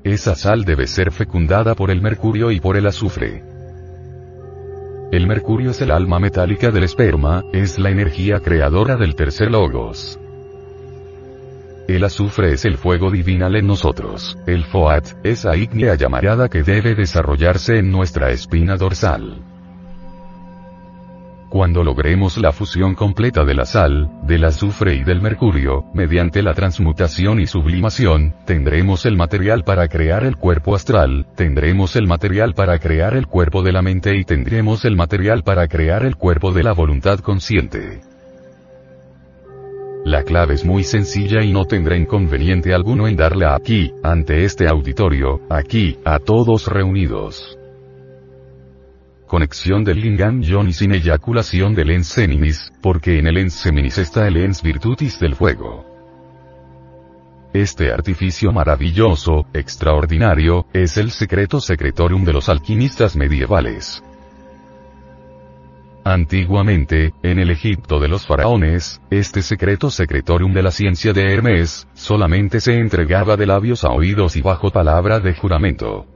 Esa 0.03 0.35
sal 0.35 0.65
debe 0.65 0.87
ser 0.87 1.11
fecundada 1.11 1.75
por 1.75 1.91
el 1.91 2.01
mercurio 2.01 2.49
y 2.51 2.59
por 2.59 2.75
el 2.75 2.87
azufre. 2.87 3.43
El 5.11 5.27
mercurio 5.27 5.71
es 5.71 5.81
el 5.81 5.91
alma 5.91 6.19
metálica 6.19 6.71
del 6.71 6.85
esperma, 6.85 7.43
es 7.53 7.77
la 7.77 7.91
energía 7.91 8.39
creadora 8.39 8.95
del 8.95 9.13
tercer 9.15 9.51
logos. 9.51 10.19
El 11.87 12.03
azufre 12.03 12.53
es 12.53 12.65
el 12.65 12.77
fuego 12.77 13.11
divinal 13.11 13.55
en 13.55 13.67
nosotros, 13.67 14.37
el 14.47 14.63
foat, 14.63 15.09
esa 15.23 15.55
ígnea 15.55 15.95
llamarada 15.95 16.49
que 16.49 16.63
debe 16.63 16.95
desarrollarse 16.95 17.77
en 17.77 17.91
nuestra 17.91 18.31
espina 18.31 18.77
dorsal. 18.77 19.50
Cuando 21.51 21.83
logremos 21.83 22.37
la 22.37 22.53
fusión 22.53 22.95
completa 22.95 23.43
de 23.43 23.53
la 23.53 23.65
sal, 23.65 24.09
del 24.23 24.45
azufre 24.45 24.95
y 24.95 25.03
del 25.03 25.21
mercurio, 25.21 25.83
mediante 25.93 26.41
la 26.41 26.53
transmutación 26.53 27.41
y 27.41 27.45
sublimación, 27.45 28.33
tendremos 28.45 29.05
el 29.05 29.17
material 29.17 29.65
para 29.65 29.89
crear 29.89 30.23
el 30.23 30.37
cuerpo 30.37 30.75
astral, 30.75 31.27
tendremos 31.35 31.97
el 31.97 32.07
material 32.07 32.53
para 32.53 32.79
crear 32.79 33.17
el 33.17 33.27
cuerpo 33.27 33.63
de 33.63 33.73
la 33.73 33.81
mente 33.81 34.15
y 34.15 34.23
tendremos 34.23 34.85
el 34.85 34.95
material 34.95 35.43
para 35.43 35.67
crear 35.67 36.05
el 36.05 36.15
cuerpo 36.15 36.53
de 36.53 36.63
la 36.63 36.71
voluntad 36.71 37.19
consciente. 37.19 37.99
La 40.05 40.23
clave 40.23 40.53
es 40.53 40.63
muy 40.63 40.85
sencilla 40.85 41.43
y 41.43 41.51
no 41.51 41.65
tendrá 41.65 41.97
inconveniente 41.97 42.73
alguno 42.73 43.09
en 43.09 43.17
darla 43.17 43.55
aquí, 43.55 43.91
ante 44.03 44.45
este 44.45 44.69
auditorio, 44.69 45.41
aquí, 45.49 45.99
a 46.05 46.19
todos 46.19 46.67
reunidos. 46.67 47.57
Conexión 49.31 49.85
del 49.85 50.01
lingam 50.01 50.41
y 50.43 50.73
sin 50.73 50.91
eyaculación 50.91 51.73
del 51.73 51.91
ens 51.91 52.07
seminis, 52.07 52.73
porque 52.81 53.17
en 53.17 53.27
el 53.27 53.37
ens 53.37 53.53
seminis 53.53 53.97
está 53.97 54.27
el 54.27 54.35
ens 54.35 54.61
virtutis 54.61 55.21
del 55.21 55.35
fuego. 55.35 55.85
Este 57.53 57.93
artificio 57.93 58.51
maravilloso, 58.51 59.45
extraordinario, 59.53 60.65
es 60.73 60.97
el 60.97 61.11
secreto 61.11 61.61
secretorium 61.61 62.25
de 62.25 62.33
los 62.33 62.49
alquimistas 62.49 63.15
medievales. 63.15 64.03
Antiguamente, 66.03 67.13
en 67.23 67.39
el 67.39 67.51
Egipto 67.51 68.01
de 68.01 68.09
los 68.09 68.27
faraones, 68.27 68.99
este 69.11 69.43
secreto 69.43 69.89
secretorium 69.91 70.51
de 70.51 70.63
la 70.63 70.71
ciencia 70.71 71.13
de 71.13 71.33
Hermes, 71.33 71.87
solamente 71.93 72.59
se 72.59 72.77
entregaba 72.77 73.37
de 73.37 73.45
labios 73.45 73.85
a 73.85 73.91
oídos 73.91 74.35
y 74.35 74.41
bajo 74.41 74.71
palabra 74.71 75.21
de 75.21 75.33
juramento. 75.35 76.10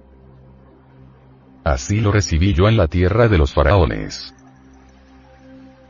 Así 1.65 1.99
lo 1.99 2.11
recibí 2.11 2.53
yo 2.53 2.69
en 2.69 2.77
la 2.77 2.87
tierra 2.87 3.27
de 3.27 3.39
los 3.39 3.51
faraones. 3.51 4.35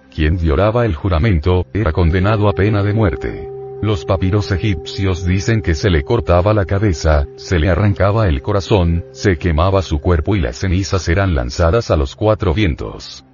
Quien 0.10 0.38
violaba 0.38 0.86
el 0.86 0.96
juramento, 0.96 1.66
era 1.74 1.92
condenado 1.92 2.48
a 2.48 2.54
pena 2.54 2.82
de 2.82 2.94
muerte. 2.94 3.50
Los 3.82 4.06
papiros 4.06 4.54
egipcios 4.54 5.26
dicen 5.26 5.62
que 5.62 5.76
se 5.76 5.90
le 5.90 6.04
cortaba 6.04 6.54
la 6.54 6.64
cabeza, 6.64 7.26
se 7.36 7.60
le 7.60 7.70
arrancaba 7.70 8.30
el 8.30 8.42
corazón, 8.42 9.04
se 9.12 9.38
quemaba 9.38 9.82
su 9.82 10.00
cuerpo 10.00 10.38
y 10.38 10.40
las 10.40 10.60
cenizas 10.60 11.10
eran 11.10 11.36
lanzadas 11.36 11.92
a 11.92 11.98
los 11.98 12.16
cuatro 12.16 12.54
vientos. 12.54 13.26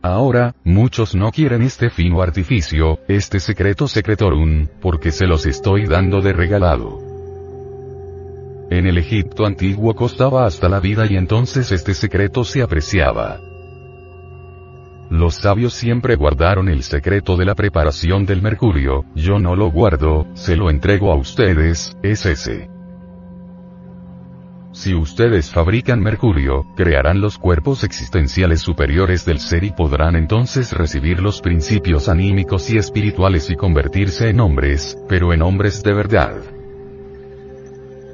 Ahora, 0.00 0.54
muchos 0.64 1.14
no 1.14 1.30
quieren 1.32 1.60
este 1.60 1.90
fino 1.90 2.22
artificio, 2.22 2.98
este 3.08 3.40
secreto 3.40 3.88
secretorum, 3.88 4.68
porque 4.80 5.12
se 5.12 5.26
los 5.26 5.44
estoy 5.44 5.84
dando 5.84 6.22
de 6.22 6.32
regalado. 6.32 7.07
En 8.70 8.86
el 8.86 8.98
Egipto 8.98 9.46
antiguo 9.46 9.94
costaba 9.94 10.44
hasta 10.44 10.68
la 10.68 10.78
vida 10.78 11.06
y 11.10 11.16
entonces 11.16 11.72
este 11.72 11.94
secreto 11.94 12.44
se 12.44 12.62
apreciaba. 12.62 13.40
Los 15.10 15.36
sabios 15.36 15.72
siempre 15.72 16.16
guardaron 16.16 16.68
el 16.68 16.82
secreto 16.82 17.36
de 17.38 17.46
la 17.46 17.54
preparación 17.54 18.26
del 18.26 18.42
mercurio, 18.42 19.06
yo 19.14 19.38
no 19.38 19.56
lo 19.56 19.70
guardo, 19.70 20.26
se 20.34 20.54
lo 20.54 20.68
entrego 20.68 21.10
a 21.10 21.16
ustedes, 21.16 21.96
es 22.02 22.26
ese. 22.26 22.68
Si 24.72 24.94
ustedes 24.94 25.50
fabrican 25.50 26.00
mercurio, 26.00 26.66
crearán 26.76 27.22
los 27.22 27.38
cuerpos 27.38 27.84
existenciales 27.84 28.60
superiores 28.60 29.24
del 29.24 29.40
ser 29.40 29.64
y 29.64 29.70
podrán 29.70 30.14
entonces 30.14 30.72
recibir 30.72 31.20
los 31.20 31.40
principios 31.40 32.10
anímicos 32.10 32.68
y 32.68 32.76
espirituales 32.76 33.48
y 33.48 33.56
convertirse 33.56 34.28
en 34.28 34.40
hombres, 34.40 34.98
pero 35.08 35.32
en 35.32 35.40
hombres 35.40 35.82
de 35.82 35.94
verdad. 35.94 36.57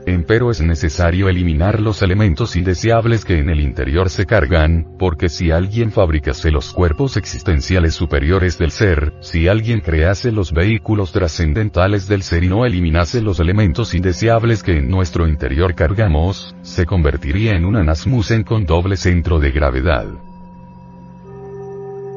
Empero 0.06 0.50
es 0.50 0.60
necesario 0.60 1.30
eliminar 1.30 1.80
los 1.80 2.02
elementos 2.02 2.56
indeseables 2.56 3.24
que 3.24 3.38
en 3.38 3.48
el 3.48 3.60
interior 3.60 4.10
se 4.10 4.26
cargan, 4.26 4.96
porque 4.98 5.30
si 5.30 5.50
alguien 5.50 5.92
fabricase 5.92 6.50
los 6.50 6.74
cuerpos 6.74 7.16
existenciales 7.16 7.94
superiores 7.94 8.58
del 8.58 8.70
ser, 8.70 9.14
si 9.20 9.48
alguien 9.48 9.80
crease 9.80 10.30
los 10.30 10.52
vehículos 10.52 11.12
trascendentales 11.12 12.06
del 12.06 12.22
ser 12.22 12.44
y 12.44 12.48
no 12.48 12.66
eliminase 12.66 13.22
los 13.22 13.40
elementos 13.40 13.94
indeseables 13.94 14.62
que 14.62 14.76
en 14.76 14.90
nuestro 14.90 15.26
interior 15.26 15.74
cargamos, 15.74 16.54
se 16.60 16.84
convertiría 16.84 17.52
en 17.52 17.64
un 17.64 17.76
anasmusen 17.76 18.42
con 18.42 18.66
doble 18.66 18.98
centro 18.98 19.38
de 19.38 19.52
gravedad. 19.52 20.06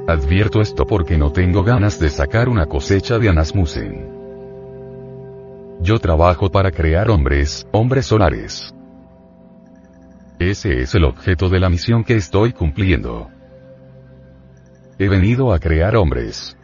Advierto 0.10 0.60
esto 0.60 0.86
porque 0.86 1.18
no 1.18 1.32
tengo 1.32 1.64
ganas 1.64 2.02
de 2.02 2.10
sacar 2.10 2.50
una 2.50 2.66
cosecha 2.66 3.18
de 3.18 3.30
anasmusen. 3.30 4.17
Yo 5.80 6.00
trabajo 6.00 6.50
para 6.50 6.72
crear 6.72 7.10
hombres, 7.10 7.68
hombres 7.72 8.08
solares. 8.08 8.74
Ese 10.40 10.82
es 10.82 10.96
el 10.96 11.04
objeto 11.04 11.50
de 11.50 11.60
la 11.60 11.70
misión 11.70 12.04
que 12.04 12.16
estoy 12.16 12.52
cumpliendo. 12.52 13.30
He 14.98 15.08
venido 15.08 15.54
a 15.54 15.60
crear 15.60 15.96
hombres. 15.96 16.58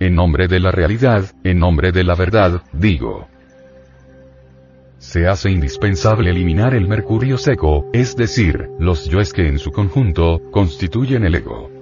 En 0.00 0.14
nombre 0.14 0.48
de 0.48 0.60
la 0.60 0.70
realidad, 0.70 1.24
en 1.44 1.58
nombre 1.58 1.92
de 1.92 2.04
la 2.04 2.14
verdad, 2.14 2.62
digo. 2.72 3.28
Se 4.98 5.26
hace 5.26 5.50
indispensable 5.50 6.30
eliminar 6.30 6.74
el 6.74 6.88
mercurio 6.88 7.36
seco, 7.36 7.90
es 7.92 8.16
decir, 8.16 8.70
los 8.78 9.08
yoes 9.08 9.32
que 9.32 9.46
en 9.46 9.58
su 9.58 9.72
conjunto, 9.72 10.40
constituyen 10.50 11.24
el 11.24 11.34
ego. 11.34 11.81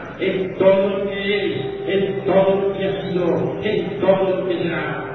en 0.21 0.55
todo 0.55 0.99
lo 0.99 1.09
que 1.09 1.35
es, 1.35 1.53
en 1.87 2.25
todo 2.25 2.61
lo 2.61 2.77
que 2.77 2.85
ha 2.85 3.01
sido, 3.01 3.57
en 3.63 3.99
todo 3.99 4.37
lo 4.37 4.47
que 4.47 4.57
será. 4.59 5.07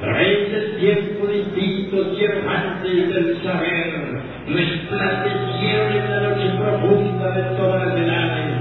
Través 0.00 0.50
del 0.50 0.76
tiempo 0.78 1.26
distintos 1.26 2.18
y 2.18 2.24
errantes 2.24 3.14
del 3.14 3.42
saber, 3.42 4.22
resplandecieron 4.48 5.92
en 5.92 6.10
la 6.10 6.20
noche 6.20 6.50
profunda 6.58 7.30
de 7.36 7.56
todas 7.56 7.86
las 7.86 7.98
edades. 7.98 8.54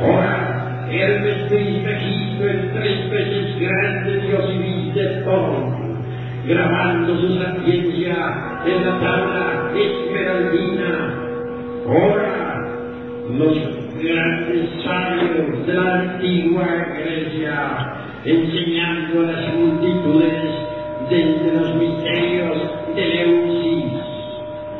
Ahora, 0.00 0.86
Hermes 0.88 1.48
Trismegisto, 1.48 2.48
el 2.48 2.70
tres 2.72 3.10
veces 3.10 3.60
grande 3.60 4.20
Dios 4.20 4.44
y 4.54 4.90
de 4.92 5.06
todo, 5.24 5.76
grabando 6.46 7.20
su 7.20 7.38
sapiencia 7.38 8.62
en 8.64 8.86
la 8.86 9.00
tabla 9.00 9.72
esmeraldina. 9.74 11.14
Ahora, 11.86 12.45
los 13.30 13.58
grandes 14.02 14.70
sabios 14.84 15.66
de 15.66 15.74
la 15.74 15.94
antigua 15.94 16.66
Grecia, 16.98 17.92
enseñando 18.24 19.20
a 19.20 19.32
las 19.32 19.54
multitudes 19.54 20.66
desde 21.10 21.54
los 21.54 21.74
misterios 21.76 22.58
de 22.94 23.06
Leucis. 23.06 23.92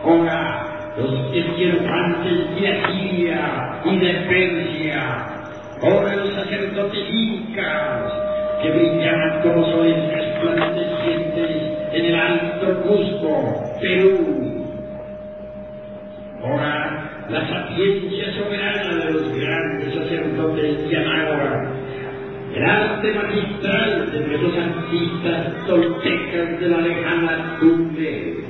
Ahora, 0.04 0.92
los 0.96 1.34
esquirfantes 1.34 2.60
de 2.60 2.68
Asiria 2.68 3.80
y 3.84 3.98
de 3.98 4.12
Persia. 4.28 5.26
Ahora 5.82 6.16
los 6.16 6.34
sacerdotes 6.34 7.04
incas 7.10 8.12
que 8.62 8.70
brillaban 8.70 9.42
como 9.42 9.64
soles 9.72 10.12
resplandecientes 10.14 11.50
en 11.92 12.04
el 12.06 12.14
alto 12.14 12.82
Cusco, 12.82 13.62
Perú. 13.80 14.64
Ahora, 16.42 16.85
la 17.28 17.40
sapiencia 17.48 18.32
soberana 18.34 19.04
de 19.04 19.12
los 19.12 19.36
grandes 19.36 19.94
sacerdotes 19.94 20.88
de 20.88 20.96
Anáhuac, 20.96 21.68
el 22.54 22.64
arte 22.64 23.12
magistral 23.14 24.12
de 24.12 24.20
nuestros 24.20 24.54
artistas 24.56 25.66
toltecas 25.66 26.60
de 26.60 26.68
la 26.68 26.80
lejana 26.80 27.56
Tumbe. 27.58 28.44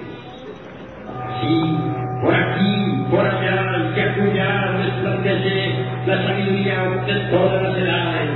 Así, 1.09 1.77
por 2.23 2.35
aquí, 2.35 3.05
por 3.11 3.21
allá 3.21 3.93
y 3.97 4.01
acullá 4.01 4.73
resplandece 4.73 5.75
la 6.07 6.23
sabiduría 6.23 6.81
de 7.07 7.15
todas 7.31 7.63
las 7.63 7.79
edades, 7.79 8.31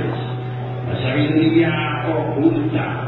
la 0.89 1.01
sabiduría 1.03 2.05
oculta. 2.17 3.07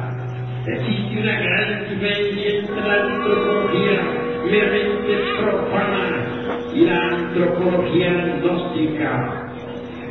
Existe 0.68 1.20
una 1.20 1.40
gran 1.40 1.90
diferencia 1.90 2.60
entre 2.60 2.88
la 2.88 2.94
antropología 2.94 4.02
meramente 4.46 5.18
profana 5.40 6.33
y 6.76 6.86
la 6.86 7.10
antropología 7.10 8.40
gnóstica. 8.42 9.52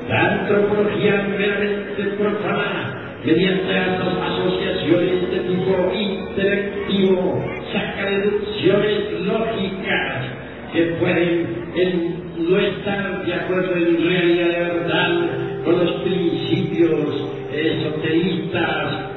La 0.09 0.33
antropología 0.33 1.27
meramente 1.39 2.03
profana, 2.19 3.19
mediante 3.25 3.79
estas 3.79 4.15
asociaciones 4.31 5.31
de 5.31 5.41
tipo 5.41 5.93
intelectivo, 5.95 7.45
saca 7.73 8.11
deducciones 8.11 9.21
lógicas 9.23 10.25
que 10.73 10.83
pueden 11.01 11.47
en, 11.77 12.23
no 12.49 12.59
estar 12.59 13.25
de 13.25 13.35
acuerdo 13.35 13.77
en 13.77 14.09
realidad 14.09 14.47
de 14.47 14.65
verdad 14.65 15.11
con 15.65 15.79
los 15.79 15.93
principios 16.03 17.31
esoteristas 17.53 19.13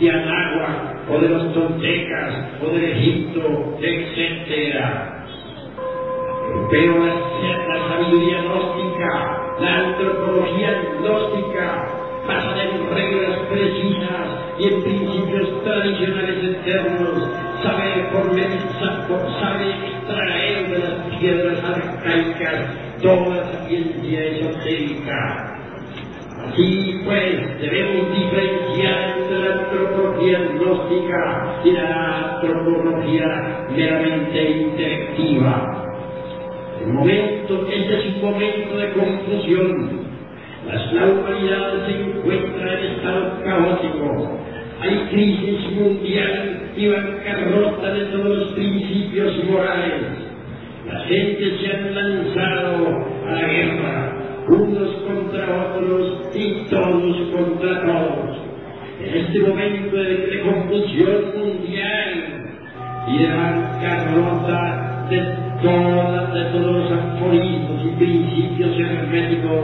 de 0.00 0.10
Anáhuac 0.10 1.10
o 1.10 1.18
de 1.18 1.28
los 1.28 1.52
toltecas 1.52 2.34
o 2.62 2.74
de 2.74 2.92
Egipto, 2.92 3.78
etc. 3.82 5.21
Pero 6.70 7.04
la, 7.04 7.14
la 7.14 7.88
sabiduría 7.88 8.42
gnóstica, 8.42 9.56
la 9.60 9.76
antropología 9.78 10.82
gnóstica, 11.00 11.86
basada 12.26 12.64
en 12.64 12.94
reglas 12.94 13.38
precisas 13.50 14.26
y 14.58 14.68
en 14.68 14.82
principios 14.82 15.64
tradicionales 15.64 16.44
eternos, 16.44 17.28
sabe, 17.62 18.08
por, 18.12 18.30
sabe 19.40 19.70
extraer 19.86 20.68
de 20.68 20.78
las 20.78 21.18
piedras 21.18 21.64
arcaicas 21.64 22.82
toda 23.02 23.52
sapiencia 23.52 24.24
esotérica. 24.24 25.58
Así 26.46 27.00
pues, 27.04 27.60
debemos 27.60 28.12
diferenciar 28.12 29.18
entre 29.18 29.38
la 29.38 29.54
antropología 29.54 30.38
gnóstica 30.54 31.60
y 31.64 31.70
la 31.70 32.34
antropología 32.34 33.66
meramente 33.74 34.50
intelectiva. 34.50 35.71
Momento, 36.86 37.68
este 37.72 37.98
es 37.98 38.16
un 38.16 38.22
momento 38.22 38.76
de 38.76 38.92
confusión. 38.92 40.00
La 40.66 41.06
humanidad 41.06 41.86
se 41.86 42.00
encuentra 42.00 42.78
en 42.78 42.84
estado 42.92 43.42
caótico. 43.44 44.38
Hay 44.80 45.08
crisis 45.10 45.72
mundial 45.72 46.70
y 46.76 46.88
bancarrota 46.88 47.92
de 47.92 48.04
todos 48.06 48.36
los 48.36 48.52
principios 48.54 49.44
morales. 49.44 50.02
La 50.90 51.00
gente 51.04 51.58
se 51.58 51.72
han 51.72 51.94
lanzado 51.94 53.06
a 53.26 53.32
la 53.32 53.48
guerra, 53.48 54.12
unos 54.48 54.90
contra 55.06 55.68
otros 55.68 56.30
y 56.34 56.64
todos 56.68 57.16
contra 57.30 57.80
todos. 57.86 58.38
En 59.04 59.16
este 59.16 59.38
momento 59.40 59.96
de, 59.96 60.16
de 60.16 60.40
confusión 60.40 61.32
mundial 61.36 62.32
y 63.08 63.18
de 63.18 63.28
bancarrota 63.28 65.06
de, 65.10 65.51
todas, 65.62 66.52
todos 66.52 66.90
los 66.90 66.92
aforismos 66.92 67.84
y 67.84 67.96
principios 67.96 68.78
herméticos, 68.78 69.60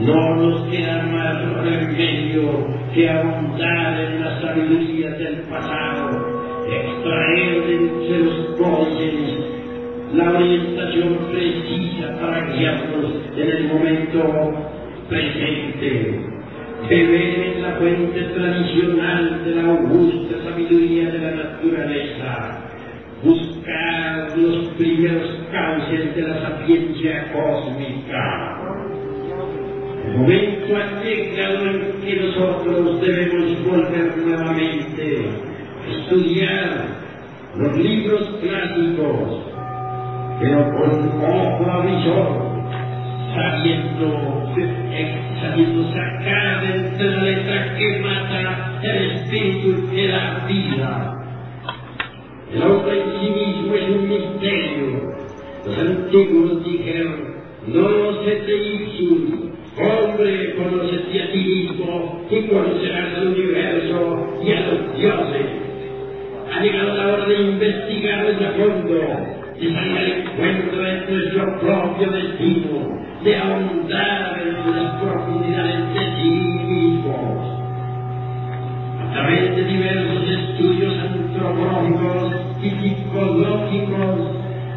no 0.00 0.36
nos 0.36 0.62
queda 0.70 1.02
más 1.12 1.64
remedio 1.64 2.66
que 2.94 3.08
abundar 3.08 4.00
en 4.00 4.20
la 4.20 4.40
sabiduría 4.40 5.10
del 5.10 5.36
pasado, 5.42 6.64
extraer 6.66 7.66
de 7.66 8.18
los 8.18 8.56
códices 8.56 9.50
la 10.14 10.30
orientación 10.30 11.18
precisa 11.30 12.18
para 12.20 12.52
guiarnos 12.52 13.12
en 13.36 13.48
el 13.48 13.68
momento 13.68 14.52
presente. 15.08 16.20
Beber 16.88 17.56
en 17.56 17.62
la 17.62 17.72
fuente 17.76 18.20
tradicional 18.20 19.44
de 19.44 19.54
la 19.54 19.70
augusta 19.70 20.34
sabiduría 20.42 21.10
de 21.10 21.18
la 21.18 21.30
naturaleza. 21.30 22.69
Buscar 23.22 24.38
los 24.38 24.68
primeros 24.74 25.28
cauces 25.52 26.16
de 26.16 26.22
la 26.22 26.40
sapiencia 26.40 27.32
cósmica. 27.32 28.56
El 30.06 30.16
momento 30.16 30.76
ha 30.76 31.04
llegado 31.04 31.66
en 31.66 32.00
que 32.02 32.16
nosotros 32.16 33.00
debemos 33.00 33.64
volver 33.64 34.16
nuevamente 34.16 35.28
a 35.86 35.90
estudiar 35.90 36.86
los 37.56 37.76
libros 37.76 38.28
clásicos 38.40 39.50
pero 40.40 40.64
con 40.72 41.22
ojo 41.22 41.70
avisor, 41.70 42.64
sabiendo, 43.34 44.54
sabiendo 45.38 45.92
sacar 45.92 46.62
de 46.62 46.76
entre 46.76 47.10
la 47.10 47.22
letra 47.22 47.76
que 47.76 47.98
mata 48.00 48.80
el 48.82 49.10
espíritu 49.12 49.90
que 49.90 50.08
da 50.08 50.46
vida. 50.48 51.19
El 52.52 52.62
hombre 52.62 53.00
en 53.00 53.20
sí 53.20 53.30
mismo 53.30 53.74
es 53.74 53.88
un 53.90 54.08
misterio. 54.08 55.14
Los 55.64 55.78
antiguos 55.78 56.64
dijeron, 56.64 57.34
no 57.68 58.24
se 58.24 58.30
te 58.30 58.56
ipsum, 58.56 59.50
hombre, 59.78 60.54
conócete 60.56 61.22
a 61.22 61.32
ti 61.32 61.38
mismo 61.38 62.26
y 62.28 62.42
conocerás 62.48 63.14
al 63.18 63.28
universo 63.28 64.40
y 64.42 64.52
a 64.52 64.60
los 64.66 64.98
dioses. 64.98 65.46
Ha 66.52 66.60
llegado 66.64 66.96
la 66.96 67.12
hora 67.12 67.26
de 67.26 67.40
investigar 67.40 68.26
desde 68.26 68.50
fondo 68.50 69.00
y 69.60 69.72
salir 69.72 69.98
al 69.98 70.12
encuentro 70.12 70.82
de 70.82 70.92
nuestro 71.08 71.60
propio 71.60 72.10
destino, 72.10 73.00
de 73.22 73.36
ahondar 73.36 74.42
en 74.42 74.76
las 74.76 75.02
profundidades 75.02 75.94
de 75.94 76.22
mismos. 76.22 76.49
A 79.10 79.12
través 79.12 79.56
de 79.56 79.64
diversos 79.64 80.22
estudios 80.22 80.94
antropológicos 81.00 82.32
y 82.62 82.70
psicológicos, 82.70 84.20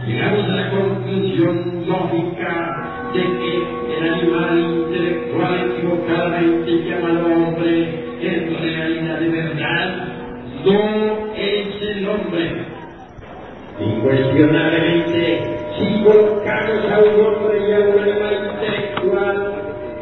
llegamos 0.07 0.45
a 0.45 0.55
la 0.55 0.69
conclusión 0.71 1.85
lógica 1.87 3.11
de 3.13 3.21
que 3.21 3.95
el 3.95 4.09
animal 4.11 4.59
intelectual 4.59 5.71
equivocadamente 5.71 6.71
llamado 6.83 7.27
hombre, 7.27 7.77
en 8.21 8.57
realidad 8.59 9.19
de 9.19 9.29
verdad, 9.29 10.07
no 10.65 11.33
es 11.37 11.81
el 11.95 12.09
hombre. 12.09 12.65
Incuestionablemente, 13.79 15.43
si 15.77 16.03
colocamos 16.03 16.91
a 16.91 16.99
un 16.99 17.21
hombre 17.21 17.69
y 17.69 17.71
a 17.71 17.79
un 17.81 17.99
animal 17.99 18.35
intelectual 18.51 19.37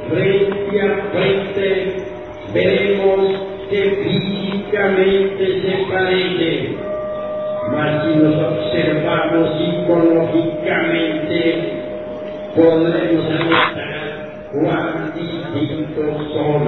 frente 0.09 0.81
a 0.81 0.89
frente, 1.11 2.11
veremos 2.53 2.80
físicamente 4.95 5.61
se 5.61 5.71
parecen. 5.91 6.77
mas 7.71 8.03
si 8.03 8.11
los 8.19 8.35
observamos 8.35 9.49
psicológicamente, 9.57 11.39
podremos 12.55 13.25
notar 13.29 14.01
cuán 14.51 15.13
distintos 15.15 16.13
son. 16.33 16.63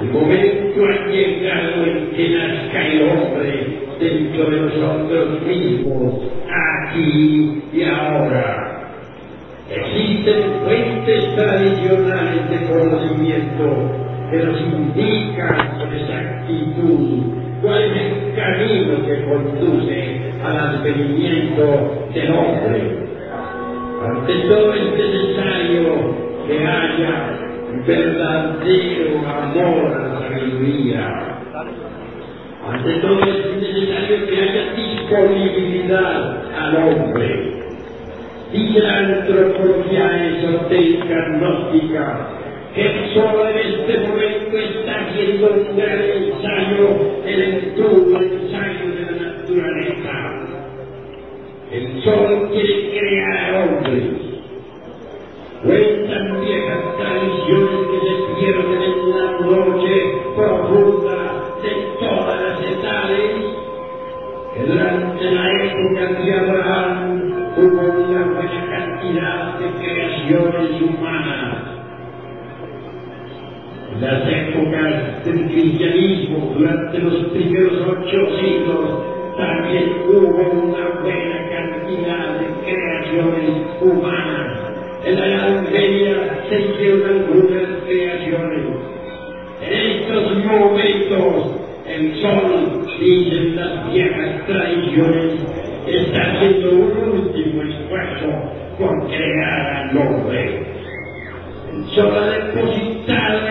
El 0.00 0.06
momento 0.12 0.84
ha 0.84 0.88
llegado 1.08 1.84
en 1.84 1.98
que 2.12 2.24
nazca 2.30 2.86
el 2.86 3.02
hombre 3.02 3.50
dentro 3.98 4.50
de 4.50 4.56
nosotros 4.60 5.26
mismos, 5.42 6.14
aquí 6.46 7.62
y 7.72 7.82
ahora. 7.82 8.46
Existen 9.68 10.40
fuentes 10.64 11.34
tradicionales 11.34 12.48
de 12.48 12.58
conocimiento 12.66 14.07
que 14.30 14.36
nos 14.38 14.60
indican 14.60 15.78
con 15.78 15.94
exactitud 15.94 17.38
cuál 17.62 17.82
es 17.82 17.96
el 17.96 18.34
camino 18.36 19.06
que 19.06 19.24
conduce 19.24 20.32
al 20.44 20.58
advenimiento 20.58 22.08
del 22.14 22.30
hombre. 22.30 23.08
Ante 24.04 24.34
todo 24.48 24.74
es 24.74 24.82
necesario 24.92 26.14
que 26.46 26.66
haya 26.66 27.38
verdadero 27.86 29.18
amor 29.26 29.92
a 29.92 30.08
la 30.08 30.28
sabiduría. 30.28 31.38
Ante 32.70 32.92
todo 33.00 33.20
es 33.22 33.56
necesario 33.56 34.26
que 34.26 34.42
haya 34.42 34.72
disponibilidad 34.74 36.42
al 36.54 36.76
hombre. 36.76 37.54
Dice 38.52 38.80
la 38.80 38.98
antropología 38.98 40.26
esotérica 40.26 41.14
gnóstica 41.32 42.37
que 42.74 43.10
solo 43.14 43.48
en 43.48 43.58
este 43.58 43.98
momento 43.98 44.58
está 44.58 45.00
haciendo 45.00 45.48
un 45.48 45.76
gran 45.76 46.00
ensayo, 46.00 46.88
el 47.24 47.42
el 47.42 47.64
ensayo 47.64 48.94
de 48.94 49.02
la 49.04 49.32
naturaleza. 49.32 50.38
El 51.70 52.02
sol 52.02 52.48
quiere 52.50 52.90
crear 52.90 53.54
hombres. 53.54 54.28
Cuentan 55.62 56.40
viejas 56.40 56.96
tradiciones 56.96 57.80
que 57.90 57.98
se 58.06 58.40
pierden 58.40 58.82
en 58.82 59.10
la 59.10 59.30
noche 59.40 60.18
profunda 60.36 61.18
de 61.62 61.70
todas 61.98 62.40
las 62.40 62.60
edades, 62.62 63.32
que 64.54 64.62
durante 64.64 65.24
la 65.30 65.64
época 65.64 66.22
de 66.22 66.34
Abraham 66.34 67.52
hubo 67.56 68.04
una 68.04 68.24
buena 68.34 68.66
cantidad 68.70 69.58
de 69.58 69.66
creaciones 69.84 70.80
humanas. 70.80 71.57
Las 74.00 74.22
épocas 74.28 75.24
del 75.24 75.46
cristianismo, 75.46 76.54
durante 76.56 76.98
los 76.98 77.16
primeros 77.32 77.72
ocho 77.88 78.38
siglos, 78.40 79.08
también 79.36 79.92
hubo 80.06 80.50
una 80.50 81.00
buena 81.02 81.48
cantidad 81.48 82.38
de 82.38 82.46
creaciones 82.64 83.66
humanas. 83.80 84.58
En 85.04 85.18
la 85.18 85.26
Edad 85.26 85.68
Media 85.72 86.44
se 86.48 86.60
hicieron 86.60 87.08
algunas 87.08 87.82
creaciones. 87.86 88.66
En 89.62 89.72
estos 89.72 90.44
momentos, 90.44 91.60
el 91.86 92.22
sol, 92.22 92.86
dicen 93.00 93.56
las 93.56 93.92
viejas 93.92 94.46
tradiciones, 94.46 95.40
está 95.86 96.22
haciendo 96.22 96.70
un 96.70 97.20
último 97.20 97.62
esfuerzo 97.62 98.26
por 98.78 99.08
crear 99.08 99.76
al 99.76 99.98
hombre. 99.98 100.66
El 101.72 101.84
sol 101.94 102.12
ha 102.16 102.30
depositado 102.30 103.47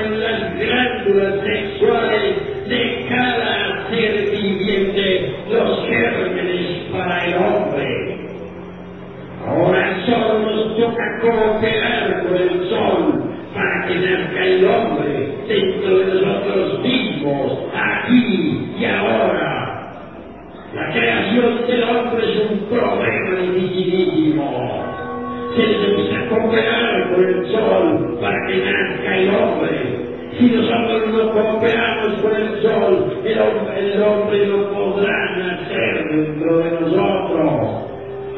glándulas 1.07 1.43
sexuales 1.43 2.67
de 2.67 3.05
cada 3.09 3.89
ser 3.89 4.29
viviente 4.31 5.35
los 5.49 5.87
gérmenes 5.87 6.91
para 6.91 7.25
el 7.25 7.35
hombre. 7.35 8.17
Ahora 9.45 10.05
solo 10.05 10.39
nos 10.39 10.77
toca 10.77 11.19
cooperar 11.21 12.23
con 12.23 12.35
el 12.35 12.69
sol 12.69 13.23
para 13.53 13.87
que 13.87 13.95
nazca 13.95 14.43
el 14.43 14.65
hombre 14.65 15.29
dentro 15.47 15.99
de 15.99 16.21
nosotros 16.21 16.79
mismos, 16.81 17.59
aquí 17.73 18.71
y 18.77 18.85
ahora. 18.85 19.63
La 20.73 20.91
creación 20.91 21.65
del 21.65 21.83
hombre 21.83 22.23
es 22.23 22.51
un 22.51 22.59
problema 22.69 23.41
dificilísimo. 23.41 24.83
Se 25.55 25.65
necesita 25.65 26.27
cooperar 26.27 27.09
con 27.09 27.23
el 27.23 27.51
sol 27.51 28.17
para 28.19 28.47
que 28.47 28.57
nazca 28.57 29.17
el 29.17 29.29
hombre. 29.29 29.96
Si 30.37 30.45
nosotros 30.51 31.07
no 31.13 31.31
cooperamos 31.31 32.21
con 32.21 32.35
el 32.35 32.61
sol, 32.61 33.21
el 33.25 34.01
hombre, 34.03 34.47
no 34.47 34.71
podrá 34.71 35.35
nacer 35.35 36.03
dentro 36.11 36.57
de 36.59 36.71
nosotros. 36.79 37.87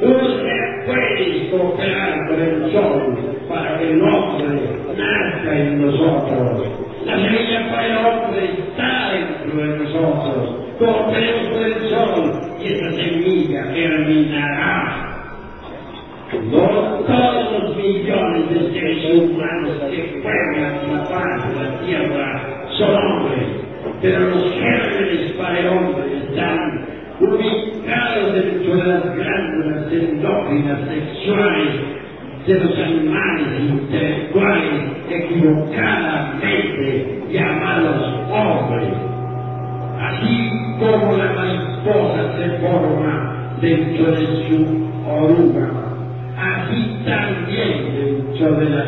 Usted 0.02 0.86
puede 0.86 1.50
cooperar 1.52 2.28
con 2.30 2.42
el 2.42 2.72
sol 2.72 3.18
para 3.50 3.78
que 3.78 3.92
el 3.92 4.02
hombre 4.02 4.62
nazca 4.98 5.60
en 5.60 5.86
nosotros. 5.86 6.68
La 7.06 7.16
semilla 7.18 7.70
para 7.70 7.86
el 7.88 7.98
hombre 7.98 8.46
está 8.46 9.12
dentro 9.12 9.62
de 9.62 9.78
nosotros. 9.80 10.56
Cooperemos 10.80 11.50
con 11.50 11.64
el 11.66 11.90
sol 11.90 12.42
y 12.62 12.74
esa 12.74 12.92
semilla 12.94 13.64
germinará. 13.74 15.06
No 16.52 16.60
todos 17.08 17.64
los 17.64 17.76
millones 17.76 18.50
de 18.52 18.72
seres 18.72 19.06
humanos 19.16 19.79